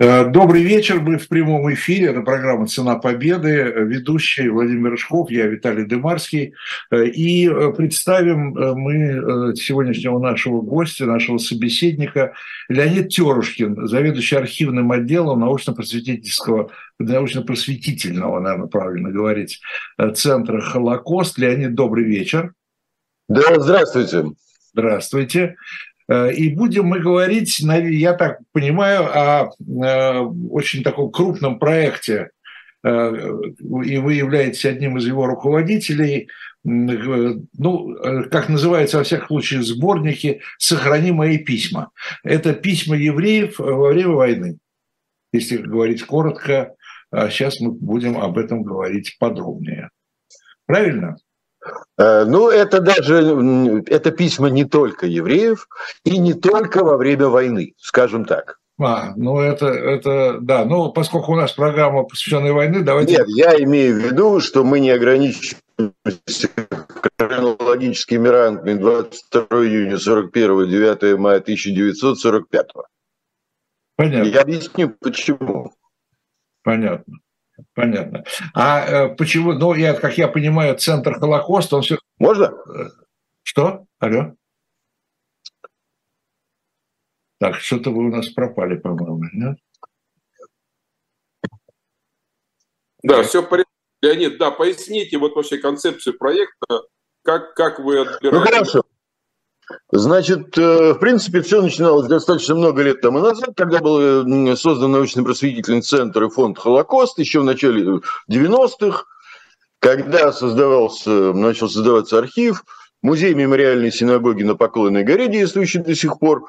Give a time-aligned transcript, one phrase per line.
[0.00, 5.46] Э, добрый вечер, мы в прямом эфире, это программа «Цена победы», ведущий Владимир Рыжков, я
[5.46, 6.54] Виталий Дымарский.
[6.90, 12.32] Э, и э, представим мы сегодняшнего нашего гостя, нашего собеседника,
[12.68, 19.60] Леонид Терушкин, заведующий архивным отделом научно-просветительского, научно-просветительного, наверное, правильно говорить,
[20.14, 21.38] Центра «Холокост».
[21.38, 22.52] Леонид, добрый вечер.
[23.28, 24.24] Да, здравствуйте.
[24.72, 25.54] Здравствуйте.
[26.08, 30.18] Э, и будем мы говорить, я так понимаю, о э,
[30.50, 32.30] очень таком крупном проекте,
[32.82, 32.88] э,
[33.84, 36.28] и вы являетесь одним из его руководителей,
[36.66, 37.94] ну,
[38.30, 41.90] как называется во всяком случае сборники «Сохрани мои письма».
[42.22, 44.58] Это письма евреев во время войны,
[45.30, 46.74] если говорить коротко.
[47.10, 49.90] А сейчас мы будем об этом говорить подробнее.
[50.64, 51.18] Правильно?
[51.98, 55.68] Э, ну, это даже, это письма не только евреев
[56.04, 58.58] и не только во время войны, скажем так.
[58.80, 63.12] А, ну это, это, да, ну поскольку у нас программа посвященная войны, давайте...
[63.12, 66.48] Нет, я имею в виду, что мы не ограничиваемся
[67.16, 72.68] хронологическими рангами 22 июня 41 9 мая 1945.
[73.96, 74.28] Понятно.
[74.28, 75.72] Я объясню, почему.
[76.64, 77.18] Понятно.
[77.74, 78.24] Понятно.
[78.54, 81.98] А э, почему, ну, я, как я понимаю, центр Холокоста, он все...
[82.18, 82.44] Можно?
[82.46, 82.88] Э,
[83.42, 83.86] что?
[83.98, 84.34] Алло?
[87.38, 89.58] Так, что-то вы у нас пропали, по-моему, нет?
[93.02, 93.70] Да, все в порядке.
[94.00, 96.82] Леонид, да, поясните вот вообще концепцию проекта,
[97.22, 98.30] как, как вы отбираете...
[98.32, 98.82] Ну, хорошо.
[99.90, 105.82] Значит, э, в принципе, все начиналось достаточно много лет тому назад, когда был создан научно-просветительный
[105.82, 109.04] центр и фонд «Холокост» еще в начале 90-х,
[109.78, 112.64] когда создавался, начал создаваться архив,
[113.02, 116.46] музей мемориальной синагоги на Поклонной горе, действующий до сих пор,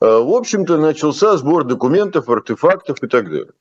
[0.00, 3.52] э, в общем-то, начался сбор документов, артефактов и так далее.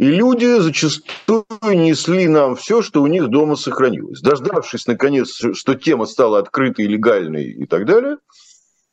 [0.00, 4.22] И люди зачастую несли нам все, что у них дома сохранилось.
[4.22, 8.16] Дождавшись, наконец, что тема стала открытой, легальной и так далее,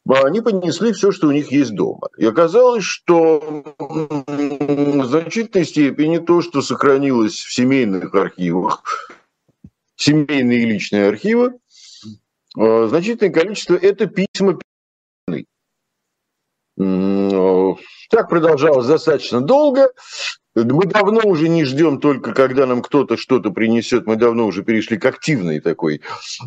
[0.06, 2.09] они понесли все, что у них есть дома.
[2.18, 9.10] И оказалось, что в значительной степени то, что сохранилось в семейных архивах,
[9.96, 11.54] семейные и личные архивы,
[12.60, 14.60] э, значительное количество– это письма
[18.10, 19.90] так продолжалось достаточно долго.
[20.63, 24.07] Мы давно уже не ждем только, когда нам кто-то что-то принесет.
[24.07, 26.01] Мы давно уже перешли к активной такой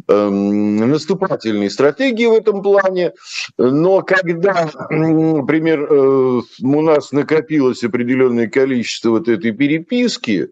[0.08, 3.12] эм, наступательной стратегии в этом плане.
[3.56, 10.50] Но когда, например, э, у нас накопилось определенное количество вот этой переписки,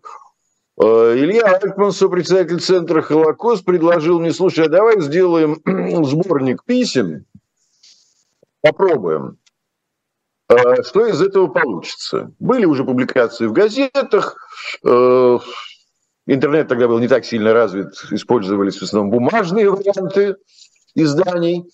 [0.80, 0.84] э,
[1.16, 5.60] Илья Альтман, сопредседатель Центра «Холокост», предложил мне, слушай, а давай сделаем
[6.04, 7.25] сборник писем,
[8.60, 9.38] попробуем.
[10.48, 12.32] А что из этого получится?
[12.38, 14.36] Были уже публикации в газетах,
[14.82, 15.38] э,
[16.26, 20.37] интернет тогда был не так сильно развит, использовались в основном бумажные варианты
[20.94, 21.70] изданий.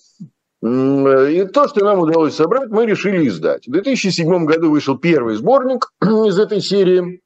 [0.60, 3.66] И то, что нам удалось собрать, мы решили издать.
[3.66, 7.20] В 2007 году вышел первый сборник из этой серии.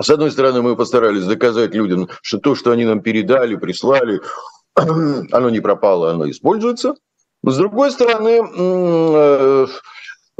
[0.00, 4.20] С одной стороны, мы постарались доказать людям, что то, что они нам передали, прислали,
[4.74, 6.94] оно не пропало, оно используется.
[7.42, 9.66] С другой стороны, э,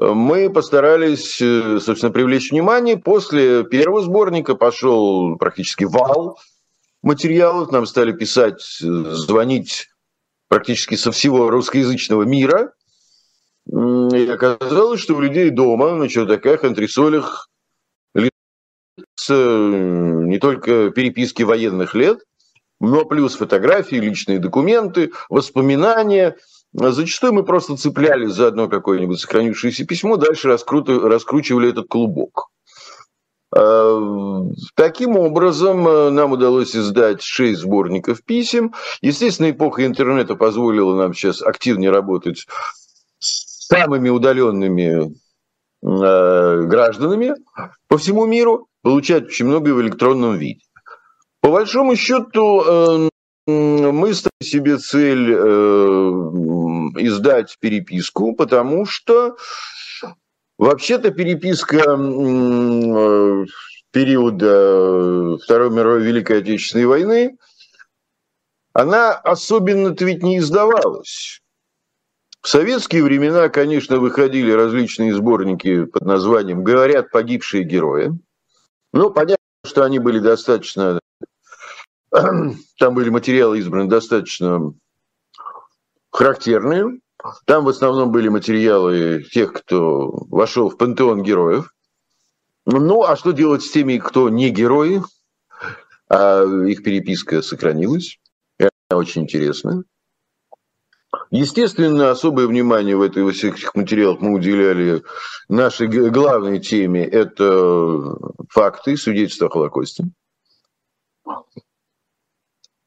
[0.00, 2.96] мы постарались, э, собственно, привлечь внимание.
[2.96, 6.38] После первого сборника пошел практически вал
[7.02, 7.70] материалов.
[7.70, 9.88] Нам стали писать, э, звонить
[10.48, 12.72] практически со всего русскоязычного мира.
[13.66, 17.48] И оказалось, что у людей дома на чердаках, антресолях
[19.28, 22.20] не только переписки военных лет,
[22.80, 26.36] но плюс фотографии, личные документы, воспоминания–
[26.72, 30.84] Зачастую мы просто цепляли за одно какое-нибудь сохранившееся письмо, дальше раскру...
[30.84, 32.50] раскручивали этот клубок.
[33.52, 34.42] А,
[34.76, 38.74] таким образом, э, нам удалось издать шесть сборников писем.
[39.00, 42.46] Естественно, эпоха интернета позволила нам сейчас активнее работать
[43.18, 45.12] с самыми удаленными
[45.82, 47.34] э, гражданами
[47.88, 50.60] по всему миру, получать очень много в электронном виде.
[51.40, 53.08] По большому счету, э,
[53.48, 55.34] мы ставим себе цель
[56.96, 59.36] издать переписку, потому что
[60.58, 63.46] вообще-то переписка э,
[63.92, 67.36] периода Второй мировой Великой Отечественной войны,
[68.72, 71.40] она особенно-то ведь не издавалась.
[72.40, 78.12] В советские времена, конечно, выходили различные сборники под названием «Говорят погибшие герои».
[78.92, 79.36] Ну, понятно,
[79.66, 81.00] что они были достаточно
[82.10, 84.74] там были материалы избраны достаточно
[86.10, 87.00] характерные.
[87.46, 91.72] Там в основном были материалы тех, кто вошел в пантеон героев.
[92.66, 95.02] Ну, а что делать с теми, кто не герои?
[96.08, 98.18] А их переписка сохранилась.
[98.58, 99.84] Это очень интересно.
[101.30, 105.02] Естественно, особое внимание в, этой, во всех этих материалах мы уделяли
[105.48, 108.16] нашей главной теме– это
[108.48, 110.04] факты, свидетельства о Холокосте.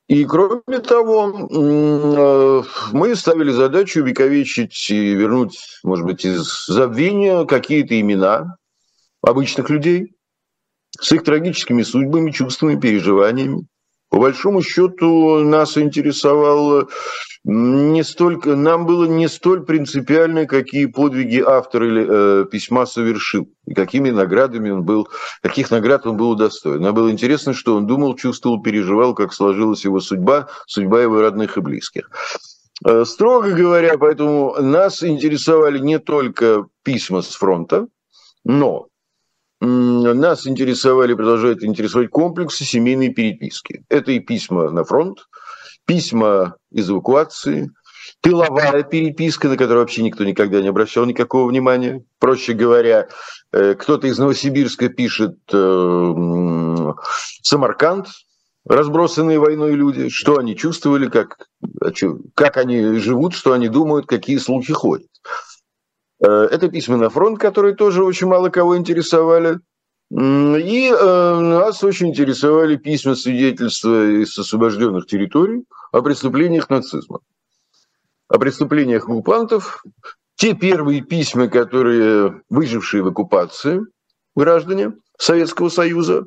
[0.07, 7.99] И кроме того, э, мы ставили задачу увековечить и вернуть, может быть, из забвения какие-то
[7.99, 8.57] имена
[9.21, 10.15] обычных людей
[10.99, 13.65] с их трагическими судьбами, чувствами, переживаниями.
[14.13, 16.87] По большому счету нас интересовало
[17.43, 23.73] не столько, нам было не столь принципиально, какие подвиги автор или, э, письма совершил, и
[23.73, 25.07] какими наградами он был,
[25.41, 26.79] каких наград он был удостоен.
[26.79, 31.57] Нам было интересно, что он думал, чувствовал, переживал, как сложилась его судьба, судьба его родных
[31.57, 32.11] и близких.
[32.85, 37.87] Э, строго говоря, поэтому нас интересовали не только письма с фронта,
[38.45, 38.89] но
[39.65, 43.85] нас интересовали, продолжают интересовать комплексы семейной переписки.
[43.89, 45.19] Это и письма на фронт,
[45.85, 47.71] письма из эвакуации,
[48.21, 52.03] тыловая переписка, на которую вообще никто никогда не обращал никакого внимания.
[52.19, 53.07] Проще говоря,
[53.51, 56.93] э, кто-то из Новосибирска пишет э,
[57.41, 58.07] Самарканд,
[58.65, 61.47] разбросанные войной люди, что они чувствовали, как,
[62.33, 65.07] как они живут, что они думают, какие слухи ходят.
[66.23, 69.59] Э, это письма на фронт, которые тоже очень мало кого интересовали.
[70.11, 77.19] И э, нас очень интересовали письма свидетельства из освобожденных территорий о преступлениях нацизма,
[78.27, 79.83] о преступлениях оккупантов.
[80.35, 83.81] Те первые письма, которые выжившие в оккупации
[84.35, 86.25] граждане Советского Союза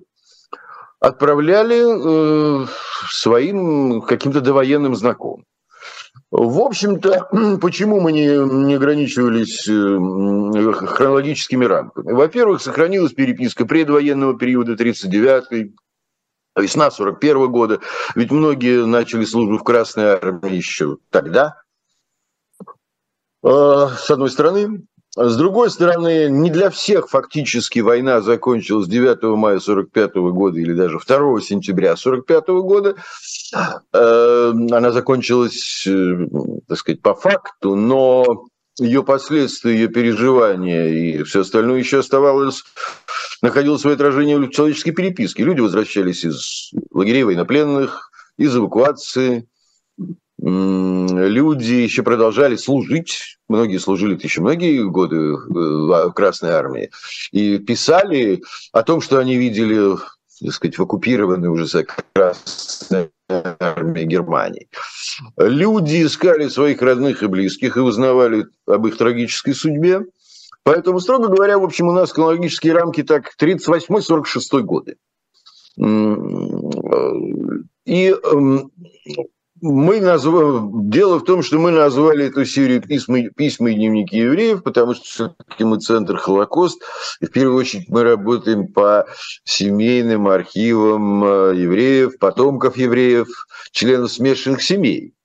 [1.01, 2.67] отправляли э,
[3.09, 5.45] своим каким-то довоенным знакомым.
[6.31, 8.27] В общем-то, почему мы не,
[8.67, 12.13] не ограничивались э, хронологическими рамками?
[12.13, 15.75] Во-первых, сохранилась переписка предвоенного периода 39-й,
[16.57, 17.81] весна 41 -го года,
[18.15, 21.63] ведь многие начали службу в Красной Армии еще тогда,
[23.43, 24.83] э, с одной стороны.
[25.17, 30.99] С другой стороны, не для всех фактически война закончилась 9 мая 45 года или даже
[30.99, 32.97] 2 сентября 45 года.
[33.95, 36.29] Э, она закончилась, э,
[36.69, 38.45] так сказать, по факту, но
[38.79, 42.63] ее последствия, ее переживания и все остальное еще оставалось,
[43.41, 45.45] находило свое отражение в человеческой переписке.
[45.45, 49.49] Люди возвращались из лагерей военнопленных, из эвакуации,
[50.39, 56.91] люди еще продолжали служить, многие служили еще многие годы в Красной Армии,
[57.33, 59.97] и писали о том, что они видели
[60.43, 61.67] так сказать, в оккупированной уже
[62.13, 64.69] Красной армии Германии.
[65.39, 70.03] Люди искали своих родных и близких и узнавали об их трагической судьбе.
[70.63, 74.97] Поэтому, строго говоря, в общем, у нас хронологические рамки так 38-46 годы.
[77.85, 78.15] И
[79.61, 80.61] мы назвали,
[80.91, 85.05] дело в том, что мы назвали эту серию письма, письма и дневники евреев, потому что
[85.05, 86.83] все-таки мы центр Холокост,
[87.21, 89.07] и в первую очередь мы работаем по
[89.45, 93.29] семейным архивам э, евреев, потомков евреев,
[93.73, 95.16] членов смешанных семей.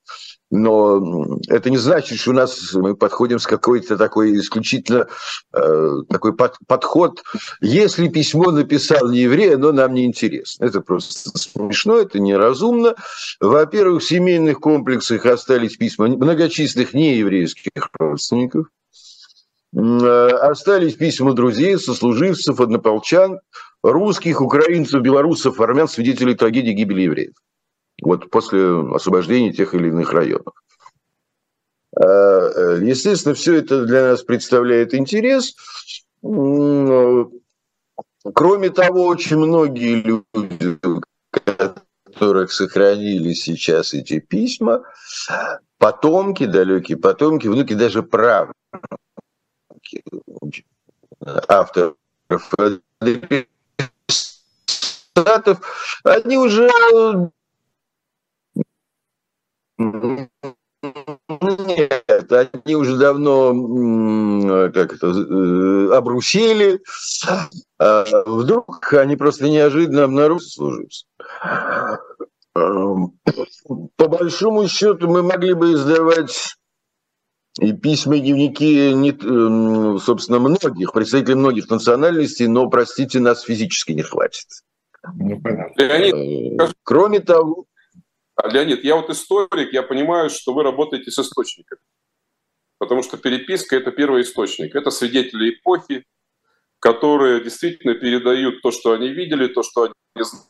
[0.51, 5.07] Но это не значит, что у нас мы подходим с какой-то такой исключительно
[5.53, 7.23] э, такой под, подход.
[7.61, 10.65] Если письмо написал не еврей, оно нам не интересно.
[10.65, 12.95] Это просто смешно, это неразумно.
[13.39, 18.67] Во-первых, в семейных комплексах остались письма многочисленных нееврейских родственников.
[19.73, 23.39] Э, остались письма друзей, сослуживцев, однополчан,
[23.83, 27.35] русских, украинцев, белорусов, армян, свидетелей трагедии гибели евреев
[28.01, 28.59] вот после
[28.93, 30.53] освобождения тех или иных районов.
[31.95, 35.55] А, э, естественно, все это для нас представляет интерес.
[36.21, 37.29] Кроме
[38.69, 40.77] того, очень многие люди,
[41.31, 44.83] которых сохранили сейчас эти письма,
[45.77, 48.55] потомки, далекие потомки, внуки, даже правнуки
[51.47, 51.95] авторов
[56.03, 56.69] они уже
[60.83, 66.81] нет, они уже давно как это, э, обрусели.
[67.79, 71.05] А вдруг они просто неожиданно обнаружили служивцы.
[72.55, 73.13] Эм,
[73.95, 76.55] по большому счету мы могли бы издавать
[77.59, 83.91] и письма, и дневники, не, эм, собственно, многих, представителей многих национальностей, но, простите, нас физически
[83.93, 84.47] не хватит.
[85.15, 85.41] Ну,
[85.77, 87.65] Леонид, э, Кроме того,
[88.43, 91.79] Леонид, я вот историк, я понимаю, что вы работаете с источниками.
[92.79, 94.75] потому что переписка– это первый источник.
[94.75, 96.03] Это свидетели эпохи,
[96.79, 99.93] которые действительно передают то, что они видели, то, что они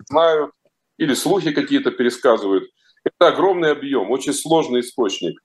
[0.07, 0.51] знают,
[0.97, 2.69] или слухи какие-то пересказывают.
[3.03, 5.41] Это огромный объем, очень сложный источник.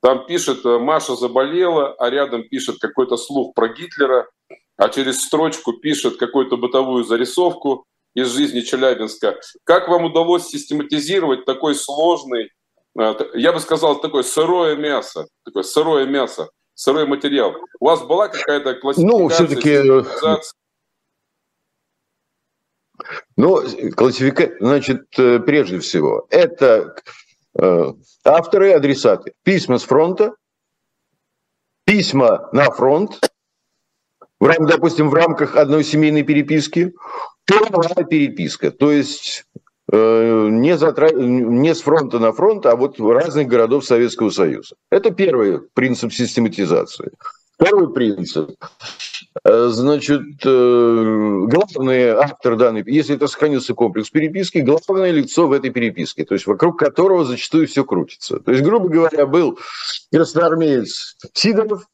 [0.00, 4.30] Там пишет э, «Маша заболела», а рядом пишет какой-то слух про Гитлера,
[4.78, 9.38] а через строчку пишет какую-то бытовую зарисовку из жизни Челябинска.
[9.64, 12.50] Как вам удалось систематизировать такой сложный,
[12.98, 17.54] э, я бы сказал, такое сырое мясо, такое сырое мясо, сырой материал?
[17.78, 19.18] У вас была какая-то классификация?
[19.18, 19.78] Ну, все-таки
[23.36, 23.62] ну,
[23.96, 26.96] классификация, значит, э, прежде всего, это
[27.58, 27.92] э,
[28.24, 29.32] авторы, адресаты.
[29.42, 30.34] Письма с фронта,
[31.84, 33.18] письма на фронт,
[34.38, 36.94] в допустим, в рамках одной семейной переписки,
[37.50, 39.44] первая переписка, то есть
[39.92, 41.10] э, не, затра...
[41.10, 44.76] не с фронта на фронт, а вот разных городов Советского Союза.
[44.90, 47.10] Это первый принцип систематизации.
[47.58, 48.56] Второй принцип.
[49.44, 55.70] Э, значит, э, главный автор данной, если это сохранился комплекс переписки, главное лицо в этой
[55.70, 58.40] переписке, то есть вокруг которого зачастую все крутится.
[58.40, 59.58] То есть, грубо говоря, был
[60.12, 61.86] красноармеец Сидоров,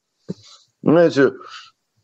[0.82, 1.32] знаете,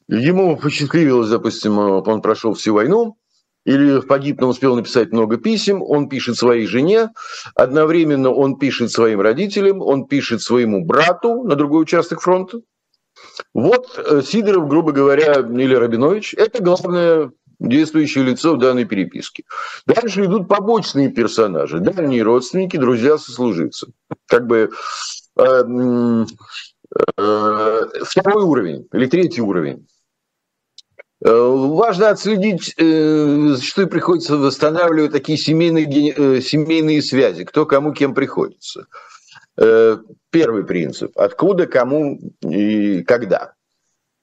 [0.08, 3.16] ему посчастливилось, допустим, он прошел всю войну,
[3.64, 7.10] или погиб, но успел написать много писем, он пишет своей жене,
[7.54, 12.60] одновременно он пишет своим родителям, он пишет своему брату на другой участок фронта,
[13.54, 19.44] вот э, Сидоров, грубо говоря, или Рабинович, это главное действующее лицо в данной переписке.
[19.86, 23.92] Дальше идут побочные персонажи, дальние родственники, друзья, сослуживцы.
[24.26, 24.70] Как бы
[25.38, 25.62] э,
[27.18, 29.86] э, второй уровень или третий уровень.
[31.24, 38.14] Э, важно отследить, э, зачастую приходится восстанавливать такие семейные, э, семейные связи, кто кому кем
[38.14, 38.86] приходится.
[40.30, 41.12] Первый принцип.
[41.14, 43.52] Откуда, кому и когда.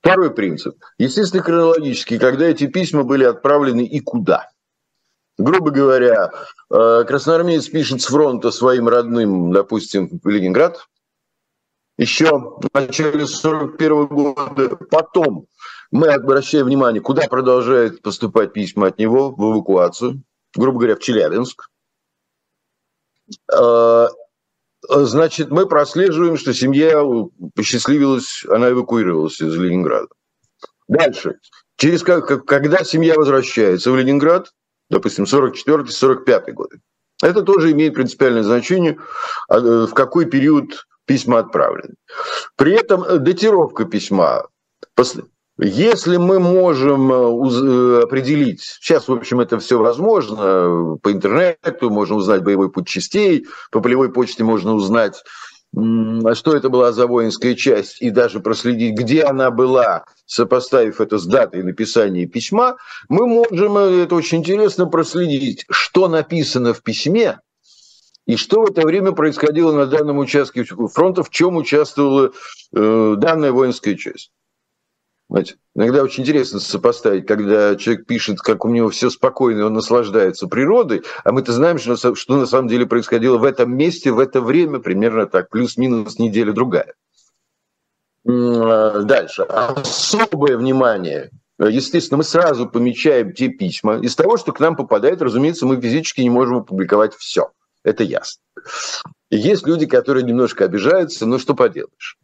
[0.01, 0.75] Второй принцип.
[0.97, 4.49] Естественно, хронологически, когда эти письма были отправлены и куда.
[5.37, 6.31] Грубо говоря,
[6.69, 10.87] красноармеец пишет с фронта своим родным, допустим, в Ленинград,
[11.99, 14.77] еще в начале 41 года.
[14.89, 15.45] Потом
[15.91, 20.22] мы обращаем внимание, куда продолжают поступать письма от него в эвакуацию,
[20.55, 21.69] грубо говоря, в Челябинск.
[23.53, 24.08] Э,
[24.88, 27.03] Значит, мы прослеживаем, что семья
[27.55, 30.08] посчастливилась, она эвакуировалась из Ленинграда.
[30.88, 31.38] Дальше.
[31.77, 34.51] Через как, когда семья возвращается в Ленинград,
[34.89, 36.79] допустим, 44-45 годы,
[37.22, 38.98] это тоже имеет принципиальное значение,
[39.50, 41.96] а, в какой период письма отправлены.
[42.55, 44.48] При этом датировка письма
[45.61, 52.15] если мы можем э, э, определить, сейчас, в общем, это все возможно, по интернету можно
[52.15, 55.21] узнать боевой путь частей, по полевой почте можно узнать,
[55.73, 61.25] что это была за воинская часть, и даже проследить, где она была, сопоставив это с
[61.25, 62.77] датой написания письма,
[63.09, 67.41] мы можем, э, это очень интересно, проследить, что написано в письме,
[68.25, 72.31] и что в это время происходило на данном участке фронта, в чем участвовала
[72.71, 74.31] данная воинская часть.
[75.29, 79.74] Знаете, иногда очень интересно сопоставить, когда человек пишет, как у него все спокойно, и он
[79.74, 84.17] наслаждается природой, а мы-то знаем, что, что на самом деле происходило в этом месте, в
[84.17, 86.93] это время, примерно так, плюс-минус неделя-другая.
[88.27, 89.43] А, дальше.
[89.43, 93.98] Особое внимание Естественно, мы сразу помечаем те письма.
[93.98, 97.51] Из того, что к нам попадает, разумеется, мы физически не можем опубликовать все.
[97.83, 98.41] Это ясно.
[99.29, 102.17] Есть люди, которые немножко обижаются, но что поделаешь.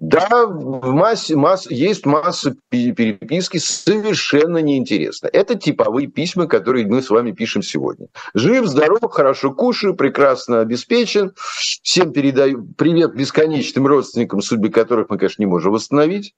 [0.00, 5.28] Да, в массе, масс, есть масса переписки совершенно неинтересно.
[5.30, 8.06] Это типовые письма, которые мы с вами пишем сегодня.
[8.32, 11.32] Жив, здоров, хорошо кушаю, прекрасно обеспечен.
[11.36, 16.32] Всем передаю привет бесконечным родственникам, судьбы которых мы, конечно, не можем восстановить.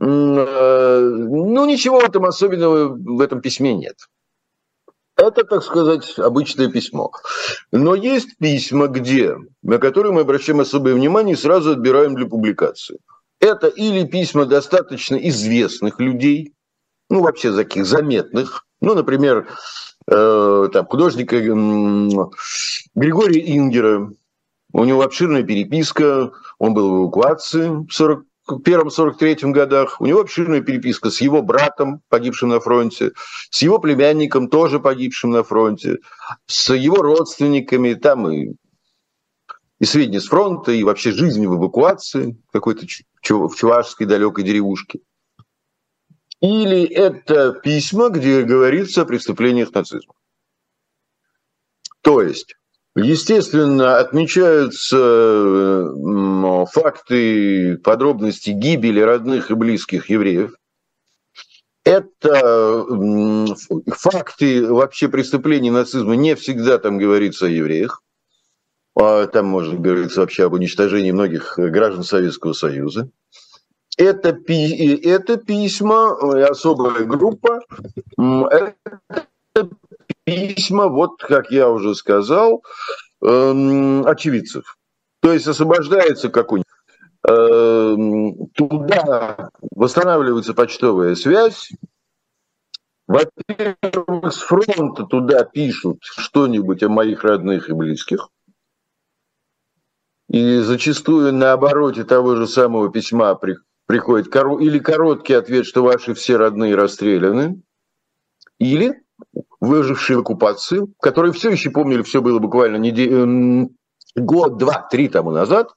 [0.00, 3.96] Э, ну, ничего этом особенного в этом письме нет.
[5.20, 7.10] Это, так сказать, обычное письмо.
[7.72, 12.98] Но есть письма, где, на которые мы обращаем особое внимание и сразу отбираем для публикации.
[13.38, 16.54] Это или письма достаточно известных людей,
[17.10, 19.46] ну, вообще таких заметных, ну, например,
[20.06, 21.40] э, там, художника э,
[22.94, 24.10] Григория Ингера,
[24.72, 28.24] у него обширная переписка, он был в эвакуации в 40
[28.58, 30.00] первом-43 годах.
[30.00, 33.12] У него обширная переписка с его братом, погибшим на фронте,
[33.50, 35.98] с его племянником, тоже погибшим на фронте,
[36.46, 38.54] с его родственниками, там и,
[39.78, 45.00] и сведения с фронта, и вообще жизнь в эвакуации какой-то в чувашской далекой деревушке.
[46.40, 50.14] Или это письма, где говорится о преступлениях нацизма.
[52.00, 52.56] То есть
[52.96, 54.96] Естественно, отмечаются
[56.72, 60.54] факты, подробности гибели родных и близких евреев.
[61.84, 62.84] Это
[63.96, 68.02] факты вообще преступлений нацизма не всегда там говорится о евреях.
[69.00, 73.08] А там можно говорить вообще об уничтожении многих граждан Советского Союза.
[73.96, 77.60] Это, это письма, э, особая группа,
[78.16, 78.74] это
[80.30, 82.62] письма, вот как я уже сказал,
[83.22, 84.76] эм, очевидцев.
[85.20, 86.66] То есть освобождается какой-нибудь
[87.28, 91.70] эм, туда восстанавливается почтовая связь.
[93.06, 98.28] Во-первых, с фронта туда пишут что-нибудь о моих родных и близких.
[100.28, 103.36] И зачастую на обороте того же самого письма
[103.86, 104.28] приходит
[104.60, 107.60] или короткий ответ, что ваши все родные расстреляны,
[108.60, 109.02] или
[109.60, 113.70] выжившие в оккупации, которые все еще помнили, все было буквально неделю,
[114.16, 115.72] год, два, три тому назад,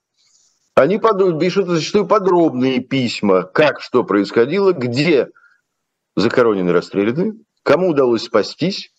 [0.75, 0.99] они
[1.39, 5.29] пишут зачастую подробные письма, как что происходило, где
[6.15, 8.91] захоронены расстреляны, кому удалось спастись.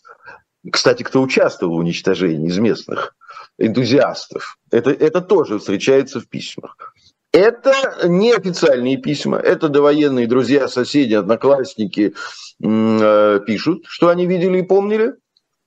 [0.70, 3.14] Кстати, кто участвовал в уничтожении из местных
[3.58, 4.58] энтузиастов.
[4.70, 6.93] Это, это тоже встречается в письмах.
[7.34, 12.14] Это неофициальные письма, это довоенные друзья, соседи, одноклассники
[12.62, 15.14] э, пишут, что они видели и помнили.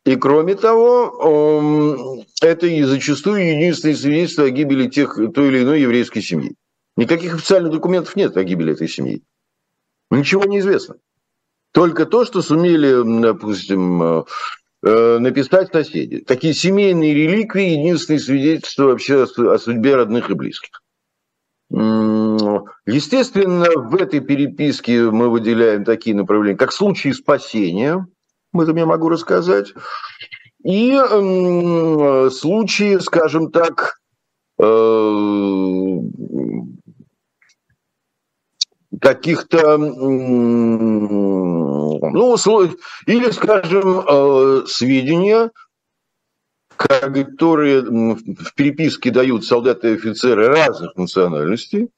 [0.06, 6.22] И кроме того, это и зачастую единственное свидетельство о гибели тех, той или иной еврейской
[6.22, 6.56] семьи.
[6.96, 9.22] Никаких официальных документов нет о гибели этой семьи.
[10.10, 10.96] Ничего не известно.
[11.74, 14.24] Только то, что сумели, допустим, э,
[14.84, 16.20] э, написать соседи.
[16.20, 20.82] Такие семейные реликвии– единственное свидетельство вообще о судьбе родных и близких.
[21.70, 28.08] Естественно, в этой переписке мы выделяем такие направления, как случаи спасения,
[28.54, 29.74] об этом я могу рассказать,
[30.64, 30.94] и
[32.32, 34.00] случаи, скажем так,
[34.60, 35.98] э,
[39.02, 39.98] каких-то, ну,
[43.06, 45.52] или, скажем, э, сведения,
[46.78, 51.90] которые в переписке дают солдаты и офицеры разных национальностей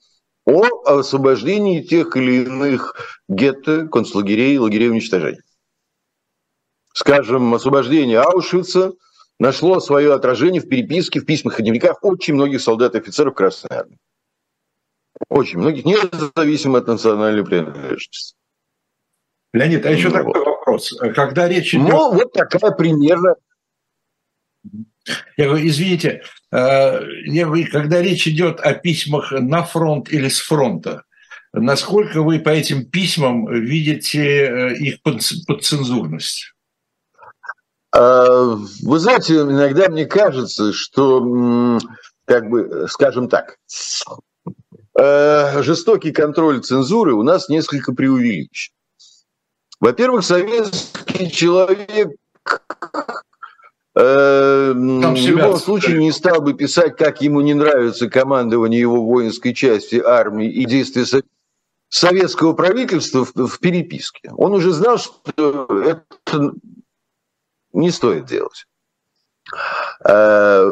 [0.45, 2.95] о освобождении тех или иных
[3.27, 5.43] гетто, концлагерей, лагерей уничтожения.
[6.93, 8.93] Скажем, освобождение Аушвица
[9.39, 13.77] нашло свое отражение в переписке, в письмах и дневниках очень многих солдат и офицеров Красной
[13.77, 13.97] Армии.
[15.27, 18.35] Очень многих, независимо от национальной принадлежности.
[19.53, 20.97] Леонид, а еще ну, такой вопрос.
[21.15, 21.89] Когда речь идет...
[21.89, 23.35] Ну, вот такая примерно
[25.37, 30.39] я говорю, извините, э, я говорю, когда речь идет о письмах на фронт или с
[30.39, 31.03] фронта,
[31.53, 36.53] насколько вы по этим письмам видите э, их подцензурность?
[37.91, 41.79] А, вы знаете, иногда мне кажется, что,
[42.25, 43.57] как бы, скажем так,
[44.99, 48.73] э, жестокий контроль цензуры у нас несколько преувеличен.
[49.79, 52.11] Во-первых, советский человек
[53.95, 59.53] Э, в любом случае не стал бы писать, как ему не нравится командование его воинской
[59.53, 61.05] части, армии и действия
[61.89, 64.31] советского правительства в, в переписке.
[64.37, 66.53] Он уже знал, что это
[67.73, 68.65] не стоит делать.
[70.05, 70.71] Э,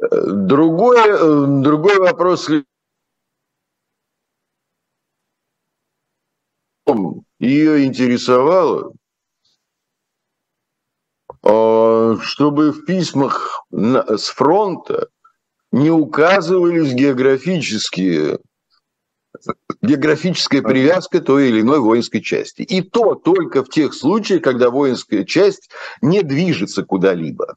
[0.00, 2.48] другой, другой вопрос
[7.40, 8.92] ее интересовало,
[11.44, 15.08] чтобы в письмах с фронта
[15.72, 18.38] не указывались географические
[19.82, 22.62] географическая привязка той или иной воинской части.
[22.62, 27.56] И то только в тех случаях, когда воинская часть не движется куда-либо.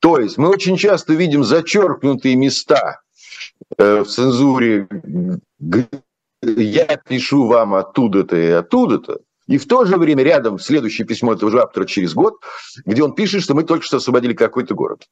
[0.00, 3.00] То есть мы очень часто видим зачеркнутые места
[3.76, 4.88] э, в цензуре
[6.42, 11.50] «я пишу вам оттуда-то и оттуда-то», и в то же время рядом следующее письмо этого
[11.50, 12.34] же автора через год,
[12.84, 15.06] где он пишет, что мы только что освободили какой-то город.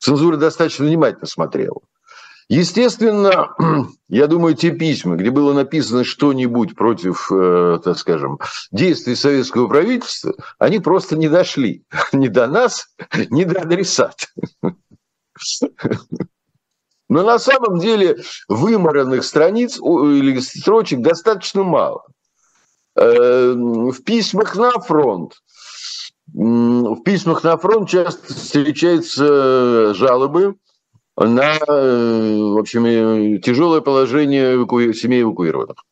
[0.00, 1.80] Цензура достаточно внимательно смотрела.
[2.48, 3.54] Естественно,
[4.08, 8.38] я думаю, те письма, где было написано что-нибудь против, э, так скажем,
[8.72, 12.88] действий советского правительства, они просто не дошли ни до нас,
[13.30, 14.26] ни до адресата.
[17.10, 22.04] Но на самом деле вымаранных страниц или строчек достаточно мало.
[22.98, 25.34] Эм, в письмах на фронт.
[26.26, 30.56] В письмах на фронт часто встречаются жалобы
[31.16, 34.92] на, э, в общем, э, тяжелое положение эваку...
[34.92, 35.84] семей эвакуированных.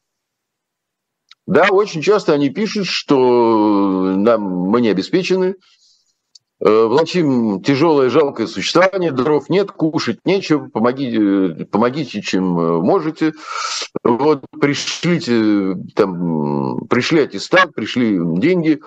[1.46, 5.75] Да, очень часто они пишут, что нам, мы не обеспечены, Э,
[6.58, 13.34] влачим тяжелое, жалкое существование, дров нет, кушать нечего, помогите, помогите чем э, можете.
[14.02, 18.80] Вот пришлите, там, пришли аттестат, пришли деньги,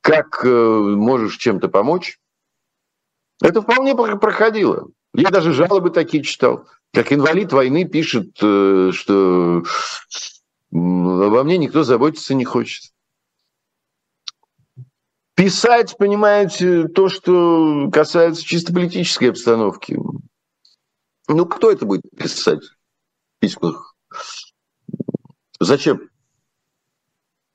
[0.00, 2.18] как э, можешь чем-то помочь.
[3.42, 4.88] Это вполне проходило.
[5.12, 6.68] Я даже жалобы такие читал.
[6.92, 9.62] Как инвалид войны пишет, что
[10.72, 12.92] обо мне никто заботиться не хочет.
[15.40, 19.98] Писать, понимаете, то, что касается чисто политической обстановки.
[21.28, 23.94] Ну, кто это будет писать в письмах?
[25.58, 26.10] Зачем?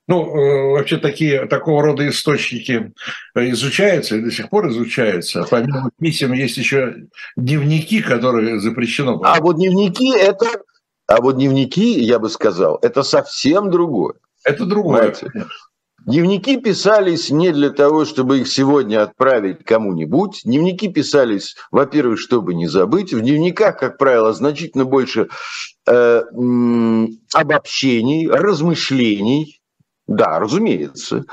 [0.08, 2.92] Ну, э, вообще такие, такого рода источники
[3.36, 5.46] изучаются и до сих пор изучаются.
[5.48, 9.20] Помимо писем есть еще дневники, которые запрещено.
[9.22, 10.46] А вот дневники это,
[11.06, 14.14] а вот дневники, я бы сказал, это совсем другое.
[14.42, 15.12] Это другое.
[15.12, 15.48] Понимаете?
[16.06, 20.42] Дневники писались не для того, чтобы их сегодня отправить кому-нибудь.
[20.44, 23.12] Дневники писались, во-первых, чтобы не забыть.
[23.12, 25.28] В дневниках, как правило, значительно больше
[25.84, 26.22] э,
[27.34, 29.60] обобщений, размышлений.
[30.06, 31.24] Да, разумеется.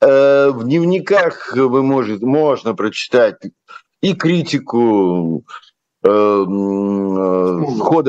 [0.00, 3.36] Э, в дневниках вы может, можно прочитать
[4.00, 5.44] и критику
[6.02, 6.46] хода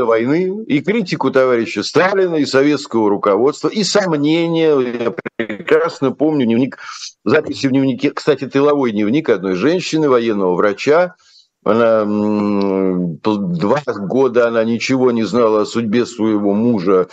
[0.05, 4.79] войны, и критику товарища Сталина, и советского руководства, и сомнения.
[4.79, 6.77] Я прекрасно помню дневник,
[7.25, 11.15] записи в дневнике, кстати, тыловой дневник одной женщины, военного врача,
[11.63, 17.09] она два года она ничего не знала о судьбе своего мужа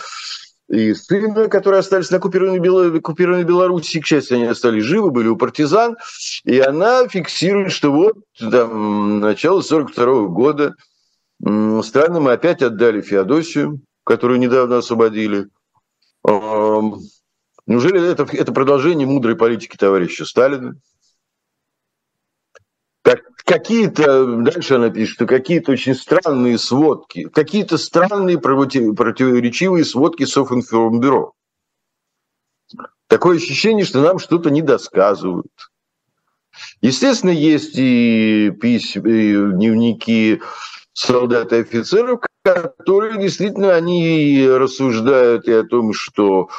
[0.69, 2.89] и сына, которые остались на оккупированной, Бело...
[2.89, 5.97] Белоруссии, к счастью, они остались живы, были у партизан,
[6.43, 10.75] и она фиксирует, что вот там, начало 42 года
[11.41, 15.47] странно мы опять отдали Феодосию, которую недавно освободили.
[16.23, 20.75] Неужели это, это продолжение мудрой политики товарища Сталина?
[23.45, 31.33] Какие-то, дальше она пишет, что какие-то очень странные сводки, какие-то странные противоречивые сводки Софинформбюро.
[33.07, 35.47] Такое ощущение, что нам что-то недосказывают.
[36.81, 40.41] Естественно, есть и письма, и дневники
[40.93, 46.49] солдат и офицеров, которые действительно они рассуждают и о том, что,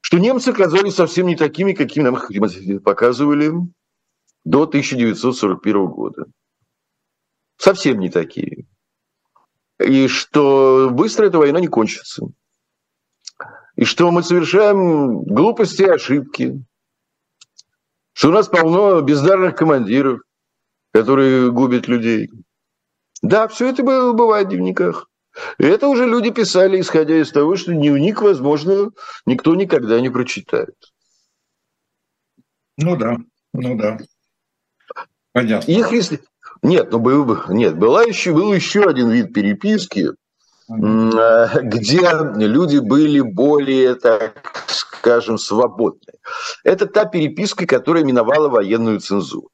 [0.00, 3.52] что немцы оказались совсем не такими, какими нам их показывали
[4.46, 6.26] до 1941 года.
[7.58, 8.64] Совсем не такие.
[9.80, 12.26] И что быстро эта война не кончится.
[13.74, 16.64] И что мы совершаем глупости и ошибки.
[18.12, 20.20] Что у нас полно бездарных командиров,
[20.92, 22.30] которые губят людей.
[23.22, 25.10] Да, все это было, бывает в дневниках.
[25.58, 28.92] И это уже люди писали, исходя из того, что дневник, возможно,
[29.26, 30.76] никто никогда не прочитает.
[32.78, 33.16] Ну да,
[33.52, 33.98] ну да.
[35.36, 35.70] Понятно.
[35.70, 36.20] Их если...
[36.62, 37.42] Нет, ну был бы...
[37.48, 40.12] Нет, была еще, был еще один вид переписки,
[40.70, 41.60] mm-hmm.
[41.60, 42.00] где
[42.46, 46.14] люди были более, так скажем, свободны.
[46.64, 49.50] Это та переписка, которая миновала военную цензуру.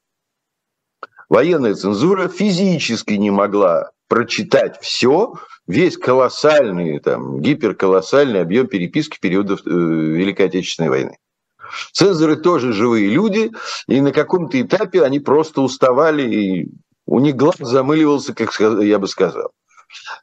[1.27, 5.33] Военная цензура физически не могла прочитать все,
[5.67, 11.17] весь колоссальный, там, гиперколоссальный объем переписки периодов э, Великой Отечественной войны.
[11.91, 13.51] Цензоры тоже живые люди,
[13.87, 16.71] и на каком-то этапе они просто уставали, и
[17.05, 19.51] у них глаз замыливался, как я бы сказал.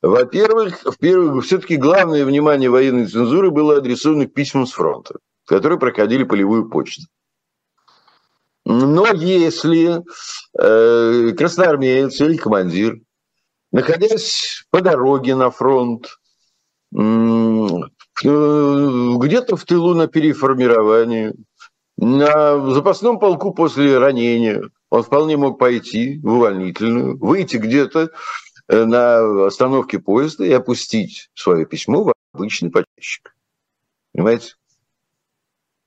[0.02, 6.24] Во-первых, в все-таки главное внимание военной цензуры было адресовано к письмам с фронта, которые проходили
[6.24, 7.04] полевую почту.
[8.64, 10.02] Но если
[10.58, 12.98] э, красноармеец или командир,
[13.72, 16.06] находясь по дороге на фронт,
[18.22, 21.33] где-то в тылу на переформировании,
[21.96, 24.62] на запасном полку после ранения.
[24.90, 28.11] Он вполне мог пойти в увольнительную, выйти где-то
[28.68, 33.35] э, на остановке поезда и опустить свое письмо в обычный почтчик.
[34.12, 34.54] Понимаете?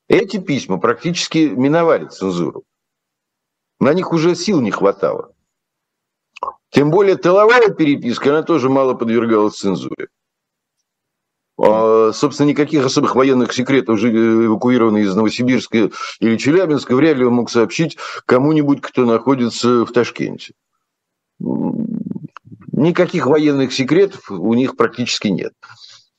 [0.07, 2.63] Эти письма практически миновали цензуру.
[3.79, 5.33] На них уже сил не хватало.
[6.69, 10.07] Тем более тыловая переписка, она тоже мало подвергалась цензуре.
[11.57, 17.49] А, собственно, никаких особых военных секретов, эвакуированный из Новосибирска или Челябинска, вряд ли он мог
[17.49, 20.53] сообщить кому-нибудь, кто находится в Ташкенте.
[22.71, 25.53] Никаких военных секретов у них практически нет.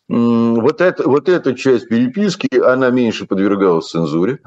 [0.07, 4.39] Вот, это, вот эта часть переписки, она меньше подвергалась цензуре.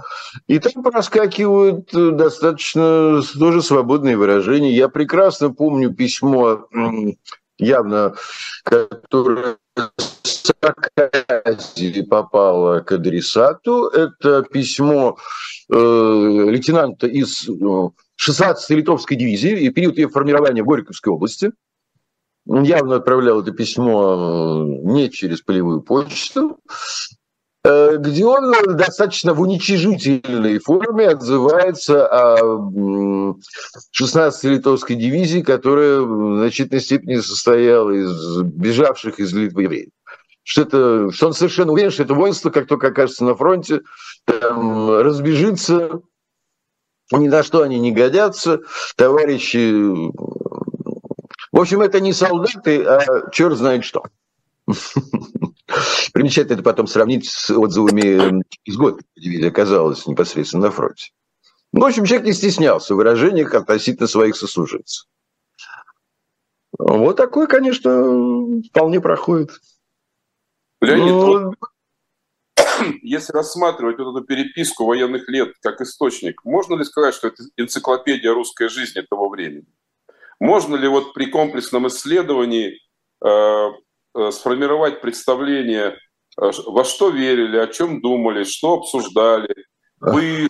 [0.48, 4.72] И там проскакивают достаточно тоже свободные выражения.
[4.72, 6.68] Я прекрасно помню письмо,
[7.58, 8.16] явно,
[8.64, 9.58] которое
[10.24, 13.88] Сакази попало к адресату.
[13.88, 15.18] Это письмо
[15.72, 21.52] э, лейтенанта из э, 16-й литовской дивизии и период ее формирования в Горьковской области.
[22.48, 27.17] Он явно отправлял это письмо не через полевую почту, Э,
[27.68, 32.62] где он достаточно в уничижительной форме отзывается о
[34.00, 39.90] 16-й литовской дивизии, которая в значительной степени состояла из бежавших из Литвы евреев.
[40.44, 43.82] Что, это, что он совершенно уверен, что это воинство, как только окажется на фронте,
[44.24, 46.00] там, разбежится,
[47.12, 48.62] ни на что они не годятся,
[48.96, 49.74] товарищи.
[51.52, 54.04] В общем, это не солдаты, а черт знает что.
[56.14, 59.00] Примечательно это потом сравнить с отзывами из года,
[59.46, 61.12] оказалось непосредственно на фронте.
[61.74, 65.08] Ну, в общем, человек не стеснялся в выражениях относительно своих сослуживцев.
[66.78, 69.52] Вот такой, конечно, вполне проходит.
[70.82, 71.46] Леонид, ну...
[71.46, 71.56] вот,
[73.02, 78.32] если рассматривать вот эту переписку военных лет как источник, можно ли сказать, что это энциклопедия
[78.34, 79.66] русской жизни того времени?
[80.40, 82.80] Можно ли вот при комплексном исследовании
[83.26, 83.70] Э,
[84.32, 85.98] сформировать представление,
[86.42, 89.66] э, во что верили, о чем думали, что обсуждали,
[90.00, 90.50] быт,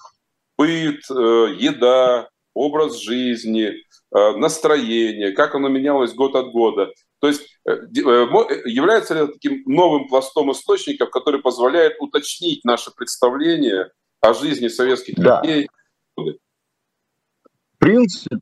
[0.58, 1.14] быт э,
[1.58, 3.74] еда, образ жизни,
[4.10, 6.92] настроение, как оно менялось год от года.
[7.20, 14.34] То есть является ли это таким новым пластом источников, который позволяет уточнить наше представление о
[14.34, 15.42] жизни советских да.
[15.42, 15.70] людей?
[16.16, 18.40] В принципе,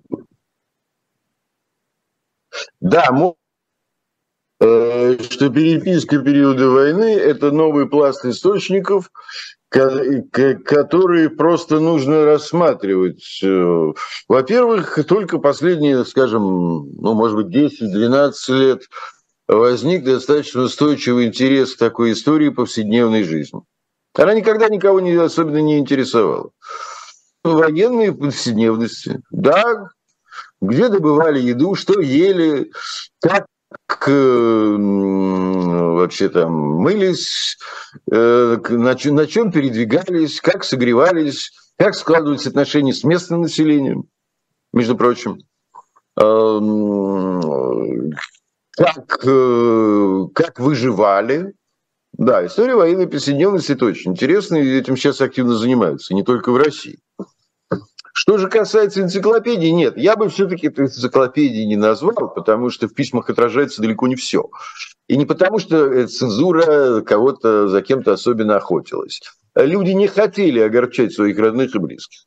[2.79, 3.33] да, Э,
[4.59, 9.11] что переписка периода войны– это новый пласт источников,
[9.69, 13.39] которые просто нужно рассматривать.
[13.43, 13.93] Э,
[14.27, 18.83] во-первых, только последние, скажем, ну, может быть, 10-12 лет
[19.47, 23.61] возник достаточно устойчивый интерес к такой истории повседневной жизни.
[24.13, 26.51] Она никогда никого не, особенно не интересовала.
[27.43, 29.21] Военные повседневности.
[29.29, 29.89] Да,
[30.61, 32.71] где добывали еду, что ели,
[33.21, 33.45] как
[36.05, 37.57] вообще там мылись,
[38.11, 44.05] э, на, чем, на чем передвигались, как согревались, как складывались отношения с местным населением,
[44.73, 45.39] между прочим,
[46.19, 48.13] эм,
[48.71, 51.53] как, э, как выживали.
[52.13, 56.57] Да, история военной повседневности это очень интересно, и этим сейчас активно занимаются, не только в
[56.57, 56.99] России.
[58.17, 62.93] Что же касается энциклопедии, нет, я бы все-таки эту энциклопедии не назвал, потому что в
[62.93, 64.49] письмах отражается далеко не все.
[65.07, 69.21] И не потому, что цензура кого-то за кем-то особенно охотилась.
[69.53, 72.21] Люди не хотели огорчать своих родных и близких.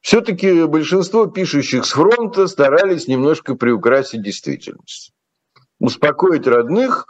[0.00, 5.12] Все-таки большинство пишущих с фронта старались немножко приукрасить действительность.
[5.78, 7.06] Успокоить родных,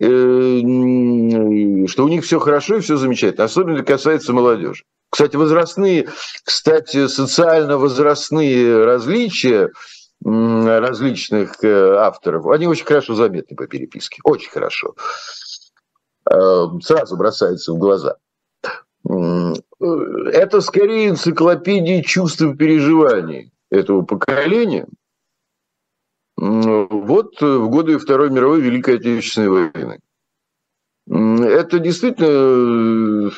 [0.00, 3.44] э, что у них все хорошо и все замечательно.
[3.44, 4.84] Особенно касается молодежи.
[5.12, 6.08] Кстати, возрастные,
[6.42, 9.70] кстати, социально-возрастные различия
[10.24, 14.94] различных э, авторов, они очень хорошо заметны по переписке, очень хорошо.
[16.30, 18.16] Э, сразу бросается в глаза.
[19.04, 24.86] Это скорее энциклопедия чувств и переживаний этого поколения.
[26.36, 29.98] Вот в годы Второй мировой Великой Отечественной войны.
[31.06, 33.30] Это действительно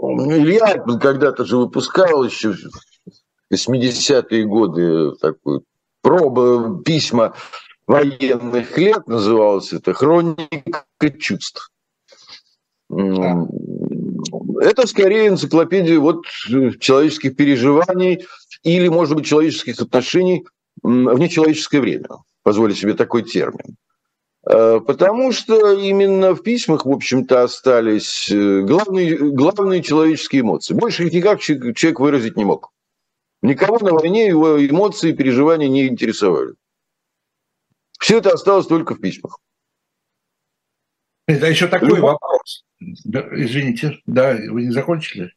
[0.00, 5.64] Илья когда-то же выпускал еще в 80-е годы такую
[6.02, 7.34] пробу, письма
[7.86, 10.84] военных лет, называлось это «Хроника
[11.18, 11.70] чувств».
[12.90, 18.26] Это скорее энциклопедия вот человеческих переживаний
[18.62, 20.46] или, может быть, человеческих отношений
[20.82, 22.08] в нечеловеческое время,
[22.42, 23.76] позволю себе такой термин.
[24.50, 30.72] Э, потому что именно в письмах, в общем-то, остались э, главные, главные человеческие эмоции.
[30.72, 32.72] Больше их никак человек выразить не мог.
[33.42, 36.54] Никого на войне его эмоции и переживания не интересовали.
[38.00, 39.38] Все это осталось только в письмах.
[41.26, 42.12] Это еще такой Любовь.
[42.12, 42.64] вопрос.
[42.80, 45.34] Извините, да, вы не закончили?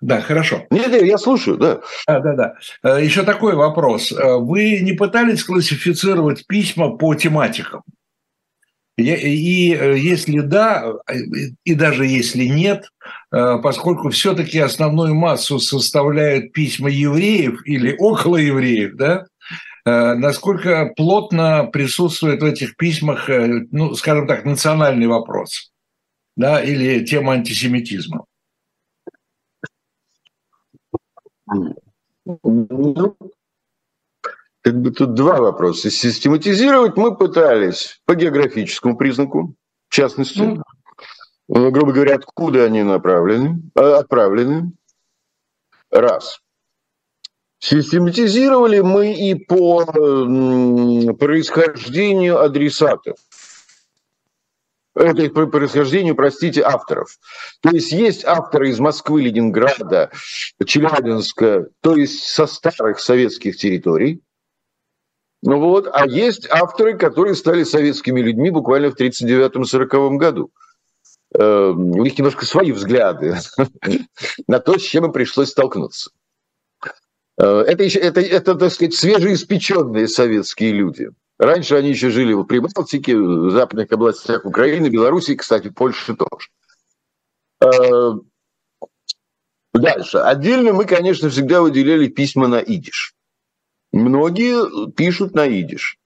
[0.00, 0.64] Да, хорошо.
[0.70, 1.80] Нет, нет, я слушаю, да.
[2.06, 2.54] Да, да, да.
[2.84, 4.12] Э, Еще такой вопрос.
[4.12, 7.82] Э, вы не пытались классифицировать письма по тематикам?
[8.96, 10.92] И, э, если да,
[11.64, 12.88] и даже если нет,
[13.30, 19.26] поскольку все-таки основную массу составляют письма евреев или около евреев, да,
[19.84, 25.70] насколько плотно присутствует в этих письмах, ну, скажем так, национальный вопрос,
[26.36, 28.24] да, или тема антисемитизма?
[32.24, 33.16] Ну,
[34.62, 35.90] как бы тут два вопроса.
[35.90, 39.54] Систематизировать мы пытались по географическому признаку,
[39.88, 40.60] в частности,
[41.48, 44.72] ну, грубо говоря, откуда они направлены, а, отправлены.
[45.90, 46.40] Раз.
[47.60, 49.84] Систематизировали мы и по
[51.14, 53.16] происхождению адресатов.
[54.98, 57.18] Это по происхождению, простите, авторов.
[57.60, 60.10] То есть есть авторы из Москвы, Ленинграда,
[60.64, 64.20] Челябинска, то есть со старых советских территорий.
[65.42, 70.50] Ну вот, а есть авторы, которые стали советскими людьми буквально в 1939-1940 году.
[71.32, 73.36] Э, у них немножко свои взгляды
[74.48, 76.10] на то, с чем им пришлось столкнуться.
[77.38, 81.10] Э, это, еще, это, это, так сказать, свежеиспеченные советские люди.
[81.38, 86.48] Раньше они еще жили в Прибалтике, в западных областях Украины, Белоруссии, кстати, Польши тоже.
[87.60, 88.14] Э,
[89.72, 90.18] дальше.
[90.18, 93.14] Отдельно мы, конечно, всегда выделяли письма на идиш.
[93.92, 95.98] Многие пишут на идиш.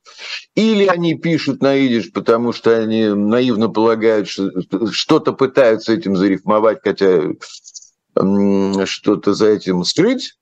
[0.54, 4.50] Или они пишут на идиш, потому что они наивно полагают, что
[4.92, 7.22] что-то пытаются этим зарифмовать, хотя
[8.14, 10.34] что-то за этим скрыть.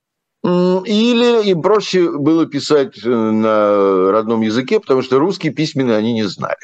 [0.42, 6.24] Или им проще было писать э, на родном языке, потому что русский письменный они не
[6.24, 6.56] знали.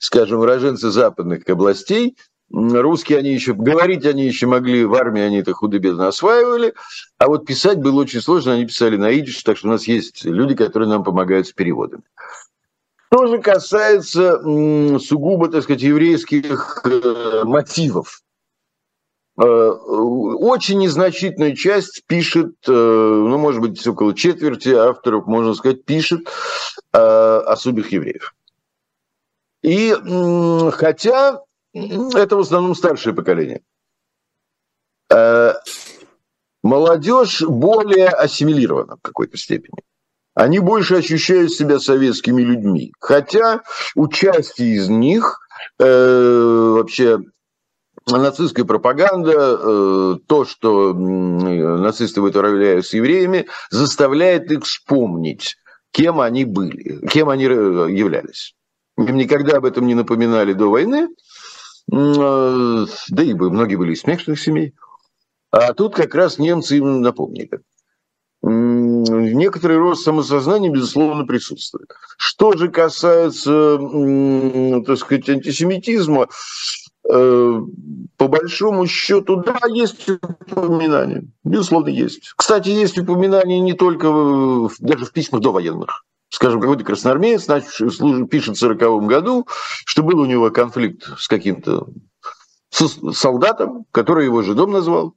[0.00, 2.16] Скажем, уроженцы западных областей,
[2.50, 6.74] русские они еще, говорить они еще могли, в армии они это худо-бедно осваивали,
[7.18, 10.24] а вот писать было очень сложно, они писали на идиш, так что у нас есть
[10.24, 12.02] люди, которые нам помогают с переводами.
[13.12, 14.40] Что же касается
[14.98, 18.23] сугубо, так сказать, еврейских э, мотивов,
[19.36, 26.28] очень незначительная часть пишет, э, ну, может быть, около четверти авторов, можно сказать, пишет
[26.92, 28.32] о судьбах евреев.
[29.62, 29.92] И
[30.72, 31.40] хотя
[31.72, 33.62] это в основном старшее поколение,
[35.10, 35.54] э,
[36.62, 39.82] молодежь более ассимилирована в какой-то степени.
[40.34, 42.92] Они больше ощущают себя советскими людьми.
[43.00, 43.62] Хотя
[43.96, 45.40] участие из них
[45.78, 47.18] вообще
[48.06, 55.56] нацистская пропаганда, э, то, что нацисты вытравляют с евреями, заставляет их вспомнить,
[55.90, 57.48] кем они были, кем они э,
[57.90, 58.54] являлись.
[58.98, 61.08] Им никогда об этом не напоминали до войны,
[61.92, 64.74] э, да и многие были из смешных семей.
[65.50, 67.60] А тут как раз немцы им напомнили.
[68.42, 71.88] Некоторый рост самосознания, безусловно, присутствует.
[72.18, 73.78] Что же касается,
[74.84, 76.28] так сказать, антисемитизма,
[77.06, 80.08] по большому счету, да, есть
[80.50, 81.24] упоминания.
[81.44, 82.32] Безусловно, есть.
[82.36, 86.04] Кстати, есть упоминания не только в, даже в письмах до военных.
[86.30, 87.44] Скажем, какой-то красноармеец
[88.28, 89.46] пишет в 40 году,
[89.84, 91.88] что был у него конфликт с каким-то
[92.70, 95.14] солдатом, который его же дом назвал.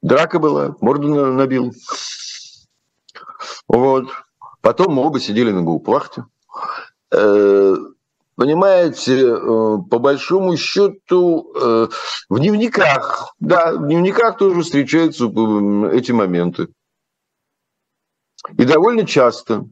[0.00, 1.72] Драка была, морду набил.
[3.68, 4.08] Вот.
[4.60, 6.24] Потом мы оба сидели на гауплахте.
[8.34, 11.88] Э, понимаете, э, по большому счету э,
[12.28, 15.24] в дневниках, да, в дневниках тоже встречаются
[15.92, 16.68] эти моменты.
[18.58, 19.64] И довольно часто.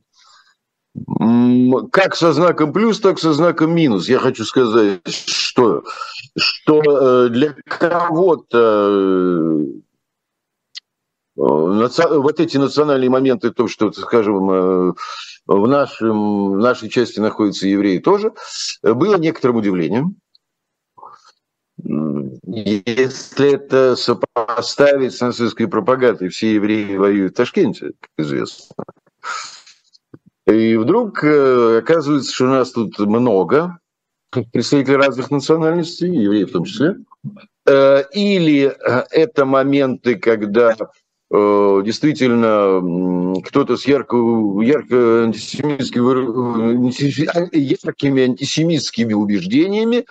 [1.91, 4.09] Как со знаком плюс, так со знаком минус.
[4.09, 5.85] Я хочу сказать, что,
[6.37, 9.65] что э, для кого-то
[11.43, 14.95] вот эти национальные моменты, то, что, скажем,
[15.47, 18.33] в, нашем, в нашей части находятся евреи тоже,
[18.83, 20.17] было некоторым удивлением.
[22.45, 28.77] Если это сопоставить с нацистской пропагандой, все евреи воюют в Ташкенте, как известно.
[30.47, 33.79] И вдруг э, оказывается, что у нас тут много
[34.53, 36.97] представителей разных национальностей, евреев в том числе.
[37.67, 41.02] Э, или э, это моменты, когда Э,
[41.33, 44.17] действительно кто-то с ярко,
[44.63, 50.05] ярко антисемитскими, яркими антисемитскими убеждениями